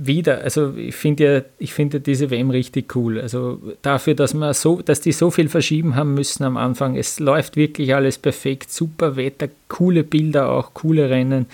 wieder, 0.00 0.42
also 0.42 0.74
ich 0.76 0.94
finde 0.94 1.24
ja, 1.24 1.42
ich 1.58 1.74
finde 1.74 2.00
diese 2.00 2.30
WM 2.30 2.50
richtig 2.50 2.94
cool. 2.94 3.20
Also 3.20 3.60
dafür, 3.82 4.14
dass 4.14 4.32
man 4.32 4.54
so, 4.54 4.80
dass 4.80 5.00
die 5.00 5.10
so 5.10 5.30
viel 5.30 5.48
verschieben 5.48 5.96
haben 5.96 6.14
müssen 6.14 6.44
am 6.44 6.56
Anfang. 6.56 6.96
Es 6.96 7.18
läuft 7.18 7.56
wirklich 7.56 7.94
alles 7.94 8.16
perfekt, 8.16 8.70
super 8.70 9.16
Wetter, 9.16 9.48
coole 9.66 10.04
Bilder 10.04 10.50
auch, 10.50 10.72
coole 10.72 11.10
Rennen. 11.10 11.46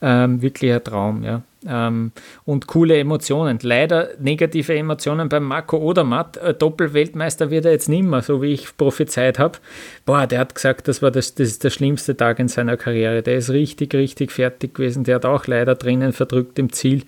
Ähm, 0.00 0.40
wirklich 0.40 0.72
ein 0.72 0.82
Traum, 0.82 1.22
ja. 1.22 1.42
Ähm, 1.64 2.12
und 2.44 2.66
coole 2.66 2.98
Emotionen. 2.98 3.58
Leider 3.62 4.08
negative 4.18 4.74
Emotionen 4.74 5.28
beim 5.28 5.44
Marco 5.44 5.76
Odermatt. 5.76 6.38
Äh, 6.38 6.54
Doppelweltmeister 6.54 7.50
wird 7.50 7.66
er 7.66 7.72
jetzt 7.72 7.88
nicht 7.88 8.02
mehr, 8.02 8.22
so 8.22 8.42
wie 8.42 8.52
ich 8.52 8.76
prophezeit 8.76 9.38
habe. 9.38 9.58
Boah, 10.04 10.26
der 10.26 10.40
hat 10.40 10.54
gesagt, 10.54 10.88
das 10.88 11.02
war 11.02 11.10
das, 11.10 11.34
das 11.34 11.48
ist 11.48 11.62
der 11.62 11.70
schlimmste 11.70 12.16
Tag 12.16 12.40
in 12.40 12.48
seiner 12.48 12.76
Karriere. 12.76 13.22
Der 13.22 13.36
ist 13.36 13.50
richtig, 13.50 13.94
richtig 13.94 14.32
fertig 14.32 14.74
gewesen. 14.74 15.04
Der 15.04 15.16
hat 15.16 15.24
auch 15.24 15.46
leider 15.46 15.74
drinnen 15.76 16.12
verdrückt 16.12 16.58
im 16.58 16.72
Ziel 16.72 17.04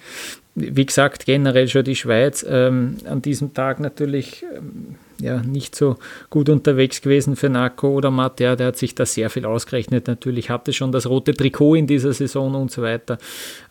wie 0.54 0.86
gesagt, 0.86 1.26
generell 1.26 1.68
schon 1.68 1.84
die 1.84 1.96
Schweiz 1.96 2.44
ähm, 2.48 2.98
an 3.06 3.22
diesem 3.22 3.54
Tag 3.54 3.80
natürlich 3.80 4.44
ähm, 4.56 4.96
ja, 5.20 5.38
nicht 5.38 5.74
so 5.74 5.96
gut 6.30 6.48
unterwegs 6.48 7.02
gewesen 7.02 7.36
für 7.36 7.48
Narco 7.48 7.88
oder 7.88 8.10
Matt. 8.10 8.40
Ja, 8.40 8.56
der 8.56 8.68
hat 8.68 8.76
sich 8.76 8.94
da 8.94 9.04
sehr 9.06 9.30
viel 9.30 9.46
ausgerechnet. 9.46 10.06
Natürlich 10.06 10.50
hatte 10.50 10.72
schon 10.72 10.92
das 10.92 11.06
rote 11.06 11.34
Trikot 11.34 11.74
in 11.74 11.86
dieser 11.86 12.12
Saison 12.12 12.54
und 12.54 12.70
so 12.70 12.82
weiter. 12.82 13.18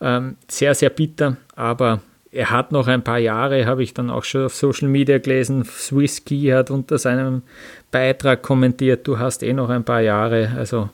Ähm, 0.02 0.36
sehr, 0.48 0.76
sehr 0.76 0.90
bitter, 0.90 1.38
aber 1.56 2.02
er 2.32 2.50
hat 2.50 2.72
noch 2.72 2.88
ein 2.88 3.04
paar 3.04 3.20
Jahre, 3.20 3.66
habe 3.66 3.84
ich 3.84 3.94
dann 3.94 4.10
auch 4.10 4.24
schon 4.24 4.46
auf 4.46 4.56
Social 4.56 4.88
Media 4.88 5.20
gelesen. 5.20 5.66
Swiss 5.66 6.26
Key 6.26 6.52
hat 6.52 6.72
unter 6.72 6.98
seinem 6.98 7.44
Beitrag 7.92 8.42
kommentiert, 8.42 9.08
du 9.08 9.20
hast 9.20 9.44
eh 9.44 9.54
noch 9.54 9.70
ein 9.70 9.84
paar 9.84 10.02
Jahre. 10.02 10.52
Also 10.58 10.90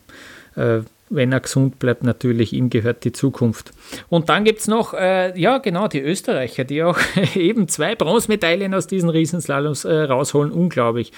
äh, 0.56 0.82
wenn 1.10 1.32
er 1.32 1.40
gesund 1.40 1.80
bleibt, 1.80 2.04
natürlich, 2.04 2.54
ihm 2.54 2.70
gehört 2.70 3.04
die 3.04 3.12
Zukunft. 3.12 3.72
Und 4.10 4.30
dann 4.30 4.44
gibt 4.44 4.60
es 4.60 4.68
noch, 4.68 4.94
äh, 4.94 5.38
ja 5.40 5.58
genau, 5.58 5.88
die 5.88 6.02
Österreicher, 6.02 6.64
die 6.64 6.84
auch 6.84 7.00
eben 7.36 7.68
zwei 7.68 7.96
Bronzemedaillen 7.96 8.74
aus 8.74 8.88
diesen 8.88 9.10
Riesenslaloms 9.10 9.86
äh, 9.86 10.02
rausholen, 10.02 10.52
unglaublich. 10.52 11.12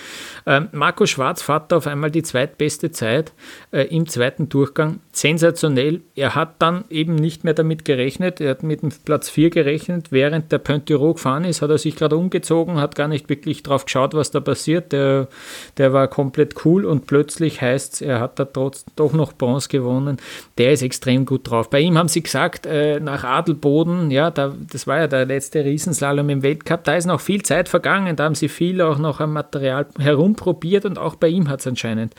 Ähm, 0.46 0.70
Marco 0.72 1.06
Schwarz 1.06 1.42
fährt 1.42 1.74
auf 1.74 1.88
einmal 1.88 2.10
die 2.10 2.24
zweitbeste 2.24 2.92
Zeit 2.92 3.34
äh, 3.72 3.84
im 3.84 4.08
zweiten 4.08 4.48
Durchgang, 4.48 5.00
sensationell. 5.12 6.02
Er 6.16 6.36
hat 6.36 6.56
dann 6.60 6.86
eben 6.90 7.16
nicht 7.16 7.44
mehr 7.44 7.54
damit 7.54 7.84
gerechnet, 7.84 8.40
er 8.40 8.52
hat 8.52 8.64
mit 8.64 8.82
dem 8.82 8.92
Platz 9.04 9.30
4 9.30 9.50
gerechnet, 9.50 10.12
während 10.12 10.52
der 10.52 10.60
Pointiro 10.60 11.14
gefahren 11.14 11.44
ist, 11.44 11.62
hat 11.62 11.70
er 11.70 11.78
sich 11.78 11.98
gerade 11.98 12.16
umgezogen, 12.16 12.80
hat 12.80 12.96
gar 12.96 13.10
nicht 13.10 13.28
wirklich 13.28 13.62
drauf 13.64 13.86
geschaut, 13.86 14.14
was 14.14 14.32
da 14.32 14.40
passiert. 14.40 14.94
Der, 14.94 15.28
der 15.78 15.92
war 15.92 16.08
komplett 16.08 16.66
cool 16.66 16.86
und 16.86 17.08
plötzlich 17.08 17.62
heißt 17.62 17.96
es, 17.96 18.02
er 18.02 18.22
hat 18.22 18.40
da 18.40 18.46
trotz 18.46 18.86
doch 18.96 19.12
noch 19.14 19.34
Bronze 19.34 19.68
gewonnen 19.68 19.81
gewonnen. 19.82 20.18
Der 20.58 20.72
ist 20.74 20.82
extrem 20.82 21.26
gut 21.26 21.50
drauf. 21.50 21.70
Bei 21.70 21.80
ihm 21.80 21.98
haben 21.98 22.08
sie 22.08 22.24
gesagt, 22.24 22.66
äh, 22.66 23.00
nach 23.00 23.24
Adelboden, 23.24 24.12
ja, 24.12 24.32
da, 24.32 24.54
das 24.72 24.88
war 24.88 25.00
ja 25.00 25.08
der 25.08 25.26
letzte 25.26 25.64
Riesenslalom 25.64 26.30
im 26.30 26.44
Weltcup, 26.44 26.84
da 26.84 26.96
ist 26.96 27.06
noch 27.06 27.22
viel 27.22 27.44
Zeit 27.44 27.70
vergangen, 27.70 28.16
da 28.16 28.26
haben 28.26 28.36
sie 28.36 28.50
viel 28.50 28.82
auch 28.82 28.98
noch 28.98 29.20
am 29.20 29.34
Material 29.34 29.88
herumprobiert 30.00 30.86
und 30.86 30.98
auch 30.98 31.16
bei 31.16 31.28
ihm 31.28 31.50
hat 31.50 31.60
es 31.60 31.68
anscheinend 31.68 32.16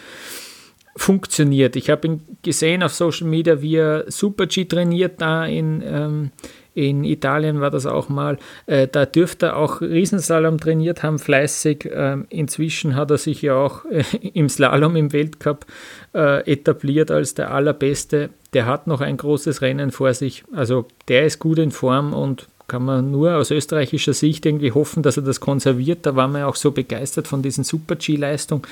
funktioniert. 0.96 1.77
Ich 1.77 1.90
habe 1.90 2.07
ihn 2.07 2.22
gesehen 2.42 2.83
auf 2.83 2.92
Social 2.92 3.27
Media, 3.27 3.62
wie 3.62 3.77
er 3.77 4.05
Super 4.09 4.46
G 4.46 4.64
trainiert 4.64 5.20
da 5.20 5.46
in, 5.46 5.83
ähm, 5.85 6.31
in 6.75 7.05
Italien 7.05 7.61
war 7.61 7.71
das 7.71 7.87
auch 7.87 8.09
mal. 8.09 8.39
Äh, 8.67 8.89
da 8.89 9.07
dürfte 9.07 9.47
er 9.47 9.57
auch 9.57 9.81
Riesenslalom 9.81 10.59
trainiert 10.59 11.03
haben, 11.03 11.19
fleißig. 11.19 11.89
Ähm, 11.93 12.27
inzwischen 12.29 12.97
hat 12.97 13.11
er 13.11 13.19
sich 13.19 13.43
ja 13.43 13.55
auch 13.55 13.85
äh, 13.87 14.05
im 14.35 14.49
Slalom 14.49 14.97
im 14.97 15.13
Weltcup 15.13 15.67
äh, 16.15 16.51
etabliert 16.51 17.11
als 17.11 17.35
der 17.35 17.51
Allerbeste. 17.51 18.31
Der 18.55 18.67
hat 18.67 18.87
noch 18.87 19.01
ein 19.01 19.17
großes 19.17 19.63
Rennen 19.63 19.91
vor 19.91 20.13
sich. 20.15 20.45
Also 20.53 20.87
der 21.09 21.25
ist 21.27 21.39
gut 21.39 21.59
in 21.59 21.71
Form 21.71 22.13
und 22.13 22.49
kann 22.73 22.87
man 22.87 23.11
nur 23.11 23.37
aus 23.37 23.51
österreichischer 23.51 24.15
Sicht 24.15 24.47
irgendwie 24.47 24.73
hoffen, 24.73 25.03
dass 25.03 25.19
er 25.19 25.23
das 25.23 25.41
konserviert. 25.41 26.07
Da 26.07 26.17
war 26.17 26.27
man 26.27 26.45
auch 26.45 26.57
so 26.57 26.71
begeistert 26.71 27.29
von 27.29 27.43
diesen 27.43 27.65
Super-G-Leistungen, 27.65 28.63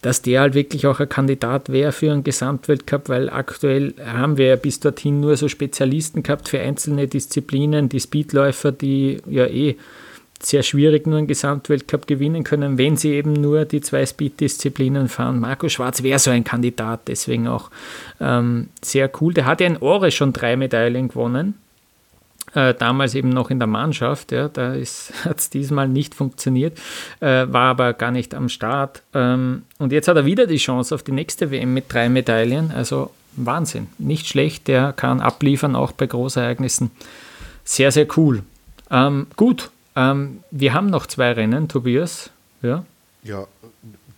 dass 0.00 0.22
der 0.22 0.40
halt 0.40 0.54
wirklich 0.54 0.86
auch 0.86 0.98
ein 0.98 1.10
Kandidat 1.10 1.68
wäre 1.68 1.92
für 1.92 2.10
einen 2.10 2.24
Gesamtweltcup, 2.24 3.10
weil 3.10 3.28
aktuell 3.28 3.92
haben 4.02 4.38
wir 4.38 4.46
ja 4.46 4.56
bis 4.56 4.80
dorthin 4.80 5.20
nur 5.20 5.36
so 5.36 5.48
Spezialisten 5.48 6.22
gehabt 6.22 6.48
für 6.48 6.58
einzelne 6.58 7.06
Disziplinen, 7.06 7.90
die 7.90 8.00
Speedläufer, 8.00 8.72
die 8.72 9.18
ja 9.28 9.44
eh 9.44 9.76
sehr 10.40 10.62
schwierig 10.62 11.06
nur 11.06 11.18
einen 11.18 11.26
Gesamtweltcup 11.26 12.06
gewinnen 12.06 12.44
können, 12.44 12.78
wenn 12.78 12.96
sie 12.96 13.12
eben 13.12 13.34
nur 13.34 13.66
die 13.66 13.82
zwei 13.82 14.06
Speed-Disziplinen 14.06 15.08
fahren. 15.08 15.38
Marco 15.38 15.68
Schwarz 15.68 16.02
wäre 16.02 16.18
so 16.18 16.30
ein 16.30 16.44
Kandidat, 16.44 17.08
deswegen 17.08 17.46
auch 17.46 17.70
ähm, 18.22 18.68
sehr 18.80 19.10
cool. 19.20 19.34
Der 19.34 19.44
hat 19.44 19.60
ja 19.60 19.66
in 19.66 19.76
Ore 19.76 20.10
schon 20.10 20.32
drei 20.32 20.56
Medaillen 20.56 21.08
gewonnen 21.08 21.56
äh, 22.54 22.74
damals 22.74 23.14
eben 23.14 23.28
noch 23.28 23.50
in 23.50 23.58
der 23.58 23.68
Mannschaft. 23.68 24.32
Ja, 24.32 24.48
da 24.48 24.74
hat 25.24 25.38
es 25.38 25.50
diesmal 25.50 25.88
nicht 25.88 26.14
funktioniert, 26.14 26.78
äh, 27.20 27.46
war 27.48 27.70
aber 27.70 27.92
gar 27.92 28.10
nicht 28.10 28.34
am 28.34 28.48
Start. 28.48 29.02
Ähm, 29.12 29.62
und 29.78 29.92
jetzt 29.92 30.08
hat 30.08 30.16
er 30.16 30.24
wieder 30.24 30.46
die 30.46 30.56
Chance 30.56 30.94
auf 30.94 31.02
die 31.02 31.12
nächste 31.12 31.50
WM 31.50 31.74
mit 31.74 31.92
drei 31.92 32.08
Medaillen. 32.08 32.70
Also 32.70 33.10
Wahnsinn, 33.36 33.88
nicht 33.98 34.26
schlecht. 34.28 34.68
Der 34.68 34.92
kann 34.92 35.20
abliefern, 35.20 35.76
auch 35.76 35.92
bei 35.92 36.06
Großereignissen. 36.06 36.90
Sehr, 37.64 37.90
sehr 37.90 38.06
cool. 38.16 38.42
Ähm, 38.90 39.26
gut, 39.36 39.70
ähm, 39.96 40.42
wir 40.50 40.74
haben 40.74 40.88
noch 40.88 41.06
zwei 41.06 41.32
Rennen, 41.32 41.68
Tobias. 41.68 42.30
Ja, 42.62 42.84
ja 43.22 43.46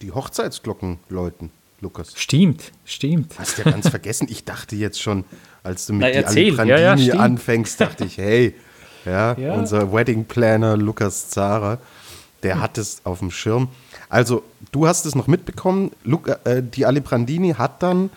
die 0.03 0.12
Hochzeitsglocken 0.12 0.99
läuten. 1.09 1.51
Lukas. 1.81 2.12
Stimmt, 2.17 2.73
stimmt. 2.85 3.39
Hast 3.39 3.59
du 3.59 3.62
ja 3.62 3.71
ganz 3.71 3.89
vergessen. 3.89 4.29
Ich 4.31 4.45
dachte 4.45 4.77
jetzt 4.77 5.01
schon, 5.01 5.25
als 5.62 5.87
du 5.87 5.93
mit 5.93 6.03
Na, 6.03 6.09
die 6.11 6.27
Alibrandini 6.27 6.81
ja, 6.81 6.95
ja, 6.95 7.15
anfängst, 7.15 7.81
dachte 7.81 8.05
ich, 8.05 8.17
hey, 8.19 8.55
ja, 9.05 9.35
ja, 9.39 9.55
unser 9.55 9.93
Wedding 9.93 10.25
Planner 10.25 10.77
Lukas 10.77 11.29
Zara, 11.29 11.79
der 12.43 12.57
hm. 12.57 12.62
hat 12.62 12.79
es 12.79 13.01
auf 13.05 13.19
dem 13.19 13.31
Schirm. 13.31 13.69
Also, 14.09 14.43
du 14.73 14.87
hast 14.87 15.05
es 15.07 15.15
noch 15.15 15.27
mitbekommen, 15.27 15.91
Luca, 16.05 16.39
äh, 16.45 16.62
die 16.62 16.87
Alibrandini 16.87 17.55
hat 17.55 17.83
dann 17.83 18.11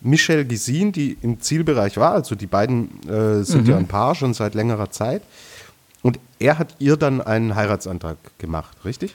Michelle 0.00 0.44
Gisin, 0.44 0.92
die 0.92 1.16
im 1.22 1.40
Zielbereich 1.40 1.96
war, 1.96 2.12
also 2.12 2.34
die 2.34 2.46
beiden 2.46 3.08
äh, 3.08 3.42
sind 3.42 3.64
mhm. 3.64 3.70
ja 3.70 3.76
ein 3.76 3.88
Paar 3.88 4.14
schon 4.14 4.34
seit 4.34 4.54
längerer 4.54 4.90
Zeit, 4.90 5.22
und 6.02 6.20
er 6.38 6.58
hat 6.58 6.76
ihr 6.78 6.96
dann 6.96 7.20
einen 7.20 7.54
Heiratsantrag 7.54 8.16
gemacht, 8.38 8.76
richtig? 8.84 9.14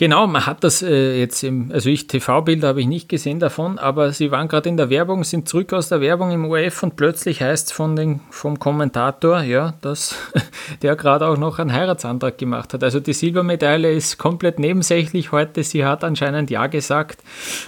Genau, 0.00 0.26
man 0.26 0.46
hat 0.46 0.64
das 0.64 0.80
äh, 0.80 1.20
jetzt 1.20 1.42
im, 1.42 1.70
also 1.72 1.90
ich 1.90 2.06
TV-Bilder 2.06 2.68
habe 2.68 2.80
ich 2.80 2.86
nicht 2.86 3.10
gesehen 3.10 3.38
davon, 3.38 3.78
aber 3.78 4.14
sie 4.14 4.30
waren 4.30 4.48
gerade 4.48 4.70
in 4.70 4.78
der 4.78 4.88
Werbung, 4.88 5.24
sind 5.24 5.46
zurück 5.46 5.74
aus 5.74 5.90
der 5.90 6.00
Werbung 6.00 6.30
im 6.30 6.46
ORF 6.46 6.82
und 6.82 6.96
plötzlich 6.96 7.42
heißt 7.42 7.66
es 7.66 7.72
von 7.74 7.96
den, 7.96 8.20
vom 8.30 8.58
Kommentator, 8.58 9.42
ja, 9.42 9.74
dass 9.82 10.16
der 10.80 10.96
gerade 10.96 11.28
auch 11.28 11.36
noch 11.36 11.58
einen 11.58 11.74
Heiratsantrag 11.74 12.38
gemacht 12.38 12.72
hat. 12.72 12.82
Also 12.82 12.98
die 12.98 13.12
Silbermedaille 13.12 13.92
ist 13.92 14.16
komplett 14.16 14.58
nebensächlich 14.58 15.32
heute. 15.32 15.62
Sie 15.62 15.84
hat 15.84 16.02
anscheinend 16.02 16.48
Ja 16.48 16.66
gesagt 16.66 17.22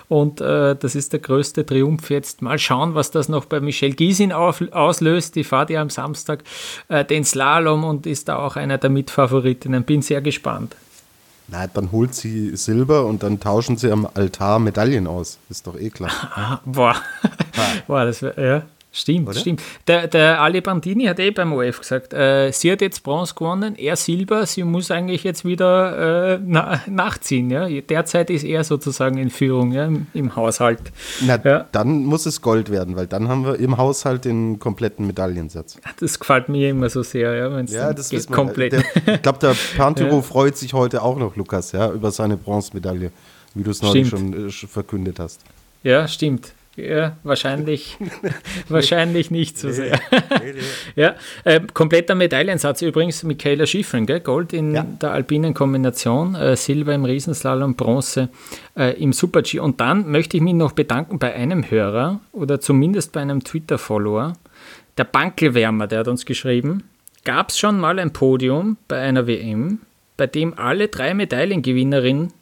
und 0.09 0.41
äh, 0.41 0.75
das 0.75 0.95
ist 0.95 1.13
der 1.13 1.21
größte 1.21 1.67
Triumph 1.67 2.09
jetzt. 2.09 2.41
Mal 2.41 2.59
schauen, 2.59 2.95
was 2.95 3.11
das 3.11 3.29
noch 3.29 3.45
bei 3.45 3.61
Michelle 3.61 3.93
Gysin 3.93 4.33
auf, 4.33 4.63
auslöst. 4.71 5.37
Die 5.37 5.45
fahrt 5.45 5.69
ja 5.69 5.83
am 5.83 5.91
Samstag 5.91 6.45
äh, 6.89 7.05
den 7.05 7.27
Slalom 7.27 7.85
und 7.85 8.07
ist 8.07 8.31
da 8.31 8.39
auch 8.39 8.57
einer 8.57 8.79
der 8.79 8.89
Mitfavoritinnen. 8.89 9.83
Bin 9.83 10.01
sehr 10.01 10.23
gespannt. 10.23 10.75
Na, 11.49 11.67
dann 11.67 11.93
holt 11.93 12.15
sie 12.15 12.57
Silber 12.57 13.07
und 13.07 13.23
dann 13.23 13.41
tauschen 13.41 13.77
sie 13.77 13.91
am 13.91 14.09
Altar 14.15 14.59
Medaillen 14.59 15.07
aus. 15.07 15.39
Ist 15.51 15.67
doch 15.67 15.79
eh 15.79 15.91
klar. 15.91 16.11
Ah, 16.35 16.61
boah. 16.65 16.97
boah, 17.87 18.05
das 18.05 18.23
wäre, 18.23 18.47
ja. 18.47 18.63
Stimmt, 18.95 19.31
Oder? 19.31 19.39
stimmt. 19.39 19.63
Der, 19.87 20.07
der 20.07 20.43
Ali 20.43 20.61
Bandini 20.61 21.07
hat 21.07 21.19
eh 21.19 21.31
beim 21.31 21.55
OF 21.55 21.81
gesagt, 21.81 22.13
äh, 22.13 22.53
sie 22.53 22.71
hat 22.71 22.83
jetzt 22.83 23.03
Bronze 23.03 23.35
gewonnen, 23.35 23.75
er 23.77 23.97
Silber, 23.97 24.45
sie 24.45 24.65
muss 24.65 24.91
eigentlich 24.91 25.25
jetzt 25.25 25.47
wieder 25.47 26.35
äh, 26.35 26.41
na, 26.45 26.83
nachziehen. 26.87 27.49
Ja? 27.49 27.67
Derzeit 27.69 28.29
ist 28.29 28.45
er 28.45 28.65
sozusagen 28.65 29.17
in 29.17 29.31
Führung 29.31 29.73
ja, 29.73 29.87
im, 29.87 30.09
im 30.13 30.37
Haushalt. 30.37 30.93
Na, 31.23 31.41
ja. 31.43 31.67
dann 31.73 32.05
muss 32.05 32.27
es 32.27 32.43
Gold 32.43 32.71
werden, 32.71 32.95
weil 32.95 33.07
dann 33.07 33.29
haben 33.29 33.47
wir 33.47 33.59
im 33.59 33.79
Haushalt 33.79 34.27
den 34.27 34.59
kompletten 34.59 35.07
Medaillensatz. 35.07 35.79
Das 35.99 36.21
gefällt 36.21 36.51
mir 36.51 36.69
immer 36.69 36.91
so 36.91 37.03
sehr, 37.03 37.35
ja, 37.35 37.51
wenn 37.51 37.65
es 37.65 37.73
ja, 37.73 37.95
das 37.95 38.11
geht 38.11 38.31
komplett. 38.31 38.73
Der, 38.73 38.85
ich 39.15 39.23
glaube, 39.23 39.39
der 39.39 39.57
Pantero 39.79 40.21
freut 40.23 40.59
sich 40.59 40.75
heute 40.75 41.03
auch 41.03 41.17
noch, 41.17 41.35
Lukas, 41.37 41.73
ja, 41.73 41.91
über 41.91 42.11
seine 42.11 42.37
Bronzemedaille, 42.37 43.11
wie 43.55 43.63
du 43.63 43.71
es 43.71 43.81
neulich 43.81 44.11
schon 44.11 44.49
äh, 44.49 44.51
verkündet 44.51 45.19
hast. 45.19 45.41
Ja, 45.83 46.07
stimmt. 46.07 46.53
Ja, 46.77 47.19
wahrscheinlich, 47.23 47.99
wahrscheinlich 48.69 49.31
nicht 49.31 49.59
so 49.59 49.71
sehr. 49.71 50.01
ja, 50.97 51.17
äh, 51.45 51.61
kompletter 51.75 52.15
Medaillensatz 52.15 52.81
übrigens 52.81 53.23
Michaela 53.25 53.67
Schiffrin, 53.67 54.07
gell? 54.07 54.21
Gold 54.21 54.55
in 54.55 54.75
ja. 54.75 54.83
der 54.83 55.13
alpinen 55.13 55.53
Kombination, 55.53 56.35
äh, 56.35 56.57
Silber 56.57 56.95
im 56.95 57.05
Riesenslalom, 57.05 57.75
Bronze 57.75 58.31
äh, 58.75 58.99
im 58.99 59.13
Super-G. 59.13 59.59
Und 59.59 59.81
dann 59.81 60.11
möchte 60.11 60.39
ich 60.39 60.43
mich 60.43 60.55
noch 60.55 60.73
bedanken 60.73 61.19
bei 61.19 61.35
einem 61.35 61.71
Hörer 61.71 62.21
oder 62.33 62.59
zumindest 62.59 63.13
bei 63.13 63.21
einem 63.21 63.45
Twitter-Follower, 63.45 64.33
der 64.97 65.05
Bankelwärmer, 65.05 65.87
der 65.87 66.01
hat 66.01 66.09
uns 66.09 66.25
geschrieben, 66.25 66.85
gab 67.25 67.51
es 67.51 67.59
schon 67.59 67.81
mal 67.81 67.99
ein 67.99 68.15
Podium 68.15 68.79
bei 68.89 68.99
einer 68.99 69.27
WM, 69.27 69.81
bei 70.17 70.27
dem 70.27 70.59
alle 70.59 70.89
drei 70.89 71.13
Medaillengewinnerinnen 71.13 72.33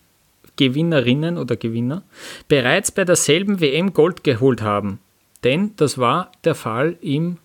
Gewinnerinnen 0.61 1.38
oder 1.38 1.57
Gewinner 1.57 2.03
bereits 2.46 2.92
bei 2.92 3.07
derselben 3.07 3.61
WM 3.61 3.94
Gold 3.94 4.23
geholt 4.25 4.61
haben. 4.61 5.01
Denn 5.42 5.73
das 5.77 5.96
war 5.96 6.33
der 6.44 6.55
Fall 6.55 6.96
im 7.01 7.38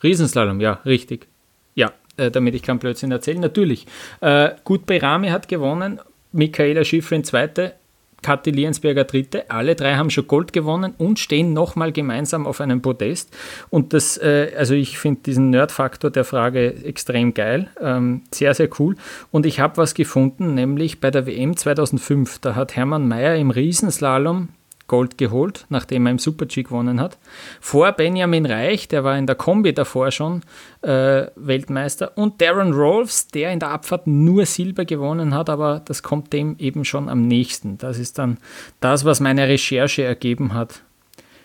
Riesenslalom, 0.00 0.60
ja, 0.60 0.74
richtig. 0.84 1.26
Ja, 1.74 1.92
äh, 2.16 2.30
damit 2.30 2.54
ich 2.54 2.62
keinen 2.62 2.78
Blödsinn 2.78 3.10
erzähle. 3.10 3.40
Natürlich, 3.40 3.86
äh, 4.20 4.50
Gut 4.62 4.86
Berami 4.86 5.28
hat 5.28 5.48
gewonnen, 5.48 5.98
Michaela 6.30 6.84
Schifrin 6.84 7.24
zweite, 7.24 7.74
Kathi 8.22 8.50
Liensberger 8.50 9.04
dritte. 9.04 9.50
Alle 9.50 9.74
drei 9.74 9.94
haben 9.94 10.10
schon 10.10 10.26
Gold 10.26 10.52
gewonnen 10.52 10.94
und 10.98 11.18
stehen 11.18 11.52
nochmal 11.52 11.92
gemeinsam 11.92 12.46
auf 12.46 12.60
einem 12.60 12.82
Podest. 12.82 13.34
Und 13.70 13.92
das, 13.92 14.16
äh, 14.18 14.52
also 14.56 14.74
ich 14.74 14.98
finde 14.98 15.20
diesen 15.22 15.50
Nerd-Faktor 15.50 16.10
der 16.10 16.24
Frage 16.24 16.74
extrem 16.84 17.34
geil. 17.34 17.68
Ähm, 17.80 18.22
sehr, 18.32 18.54
sehr 18.54 18.68
cool. 18.78 18.96
Und 19.30 19.46
ich 19.46 19.60
habe 19.60 19.76
was 19.76 19.94
gefunden, 19.94 20.54
nämlich 20.54 21.00
bei 21.00 21.10
der 21.10 21.26
WM 21.26 21.56
2005. 21.56 22.38
Da 22.40 22.54
hat 22.54 22.74
Hermann 22.74 23.06
Mayer 23.06 23.36
im 23.36 23.50
Riesenslalom 23.50 24.48
Gold 24.86 25.18
geholt, 25.18 25.66
nachdem 25.68 26.06
er 26.06 26.12
im 26.12 26.18
Super-G 26.18 26.62
gewonnen 26.62 27.00
hat. 27.00 27.18
Vor 27.60 27.90
Benjamin 27.92 28.46
Reich, 28.46 28.88
der 28.88 29.04
war 29.04 29.18
in 29.18 29.26
der 29.26 29.36
Kombi 29.36 29.72
davor 29.72 30.10
schon 30.10 30.42
äh, 30.82 31.26
Weltmeister. 31.34 32.16
Und 32.16 32.40
Darren 32.40 32.72
Rolfs, 32.72 33.28
der 33.28 33.52
in 33.52 33.58
der 33.58 33.70
Abfahrt 33.70 34.06
nur 34.06 34.46
Silber 34.46 34.84
gewonnen 34.84 35.34
hat, 35.34 35.50
aber 35.50 35.82
das 35.84 36.02
kommt 36.02 36.32
dem 36.32 36.56
eben 36.58 36.84
schon 36.84 37.08
am 37.08 37.22
nächsten. 37.22 37.78
Das 37.78 37.98
ist 37.98 38.18
dann 38.18 38.38
das, 38.80 39.04
was 39.04 39.20
meine 39.20 39.48
Recherche 39.48 40.04
ergeben 40.04 40.54
hat. 40.54 40.82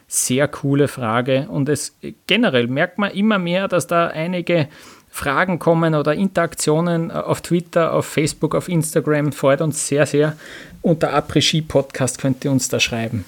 Sehr 0.07 0.47
coole 0.47 0.87
Frage. 0.87 1.47
Und 1.49 1.69
es 1.69 1.97
generell 2.27 2.67
merkt 2.67 2.97
man 2.97 3.11
immer 3.11 3.39
mehr, 3.39 3.67
dass 3.67 3.87
da 3.87 4.07
einige 4.07 4.67
Fragen 5.13 5.59
kommen 5.59 5.93
oder 5.93 6.13
Interaktionen 6.13 7.09
äh, 7.09 7.13
auf 7.13 7.41
Twitter, 7.41 7.93
auf 7.93 8.05
Facebook, 8.05 8.55
auf 8.55 8.69
Instagram, 8.69 9.33
freut 9.33 9.61
uns 9.61 9.87
sehr, 9.87 10.05
sehr. 10.05 10.37
Unter 10.81 11.13
Après-Ski-Podcast 11.13 12.17
könnt 12.17 12.43
ihr 12.43 12.51
uns 12.51 12.69
da 12.69 12.79
schreiben. 12.79 13.25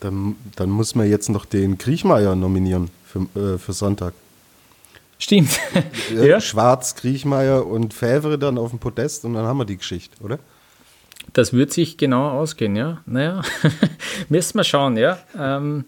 Dann, 0.00 0.36
dann, 0.56 0.70
muss 0.70 0.94
man 0.94 1.08
jetzt 1.08 1.28
noch 1.28 1.44
den 1.44 1.78
Kriechmeier 1.78 2.34
nominieren 2.34 2.90
für, 3.04 3.20
äh, 3.38 3.58
für 3.58 3.72
Sonntag. 3.72 4.14
Stimmt. 5.18 5.60
ja. 6.14 6.40
Schwarz, 6.40 6.94
Kriechmeier 6.94 7.66
und 7.66 7.92
Fävre 7.92 8.38
dann 8.38 8.56
auf 8.56 8.70
dem 8.70 8.78
Podest 8.78 9.24
und 9.24 9.34
dann 9.34 9.44
haben 9.44 9.58
wir 9.58 9.66
die 9.66 9.76
Geschichte, 9.76 10.16
oder? 10.22 10.38
Das 11.34 11.52
wird 11.52 11.72
sich 11.72 11.98
genau 11.98 12.30
ausgehen, 12.30 12.76
ja. 12.76 13.02
Naja, 13.04 13.42
müssen 14.28 14.58
wir 14.58 14.64
schauen, 14.64 14.96
ja. 14.96 15.18
Ähm, 15.38 15.84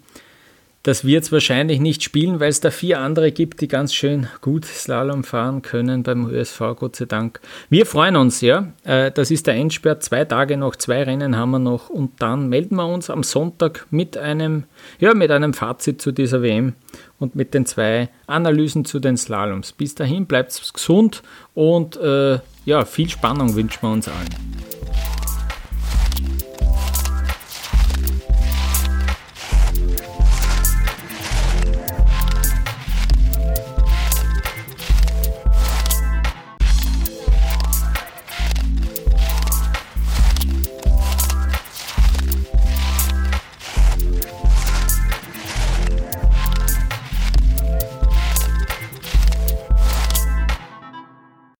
das 0.83 1.05
wird 1.05 1.25
es 1.25 1.33
wahrscheinlich 1.33 1.79
nicht 1.79 2.03
spielen, 2.03 2.41
weil 2.41 2.49
es 2.49 2.61
da 2.61 2.71
vier 2.71 3.01
andere 3.01 3.33
gibt, 3.33 3.61
die 3.61 3.69
ganz 3.69 3.93
schön 3.93 4.29
gut 4.41 4.65
Slalom 4.65 5.25
fahren 5.25 5.61
können 5.61 6.03
beim 6.03 6.29
ÖSV, 6.31 6.59
Gott 6.77 6.97
sei 6.97 7.05
Dank. 7.05 7.41
Wir 7.69 7.85
freuen 7.85 8.17
uns, 8.17 8.41
ja. 8.41 8.73
Äh, 8.85 9.11
das 9.11 9.31
ist 9.31 9.47
der 9.47 9.55
Endsperr. 9.55 10.01
Zwei 10.01 10.25
Tage 10.25 10.57
noch, 10.57 10.77
zwei 10.77 11.03
Rennen 11.03 11.37
haben 11.37 11.51
wir 11.51 11.59
noch 11.59 11.91
und 11.91 12.23
dann 12.23 12.49
melden 12.49 12.77
wir 12.77 12.87
uns 12.87 13.11
am 13.11 13.23
Sonntag 13.23 13.87
mit 13.91 14.17
einem, 14.17 14.65
ja, 14.99 15.13
mit 15.13 15.31
einem 15.31 15.53
Fazit 15.53 16.01
zu 16.01 16.13
dieser 16.13 16.41
WM 16.43 16.73
und 17.19 17.35
mit 17.35 17.53
den 17.53 17.67
zwei 17.67 18.09
Analysen 18.27 18.87
zu 18.87 19.01
den 19.01 19.19
Slaloms. 19.19 19.73
Bis 19.73 19.95
dahin 19.95 20.25
bleibt 20.25 20.73
gesund 20.73 21.23
und 21.55 21.99
äh, 21.99 22.39
ja, 22.65 22.85
viel 22.87 23.11
Spannung 23.11 23.55
wünschen 23.55 23.83
wir 23.83 23.91
uns 23.91 24.09
allen. 24.09 24.70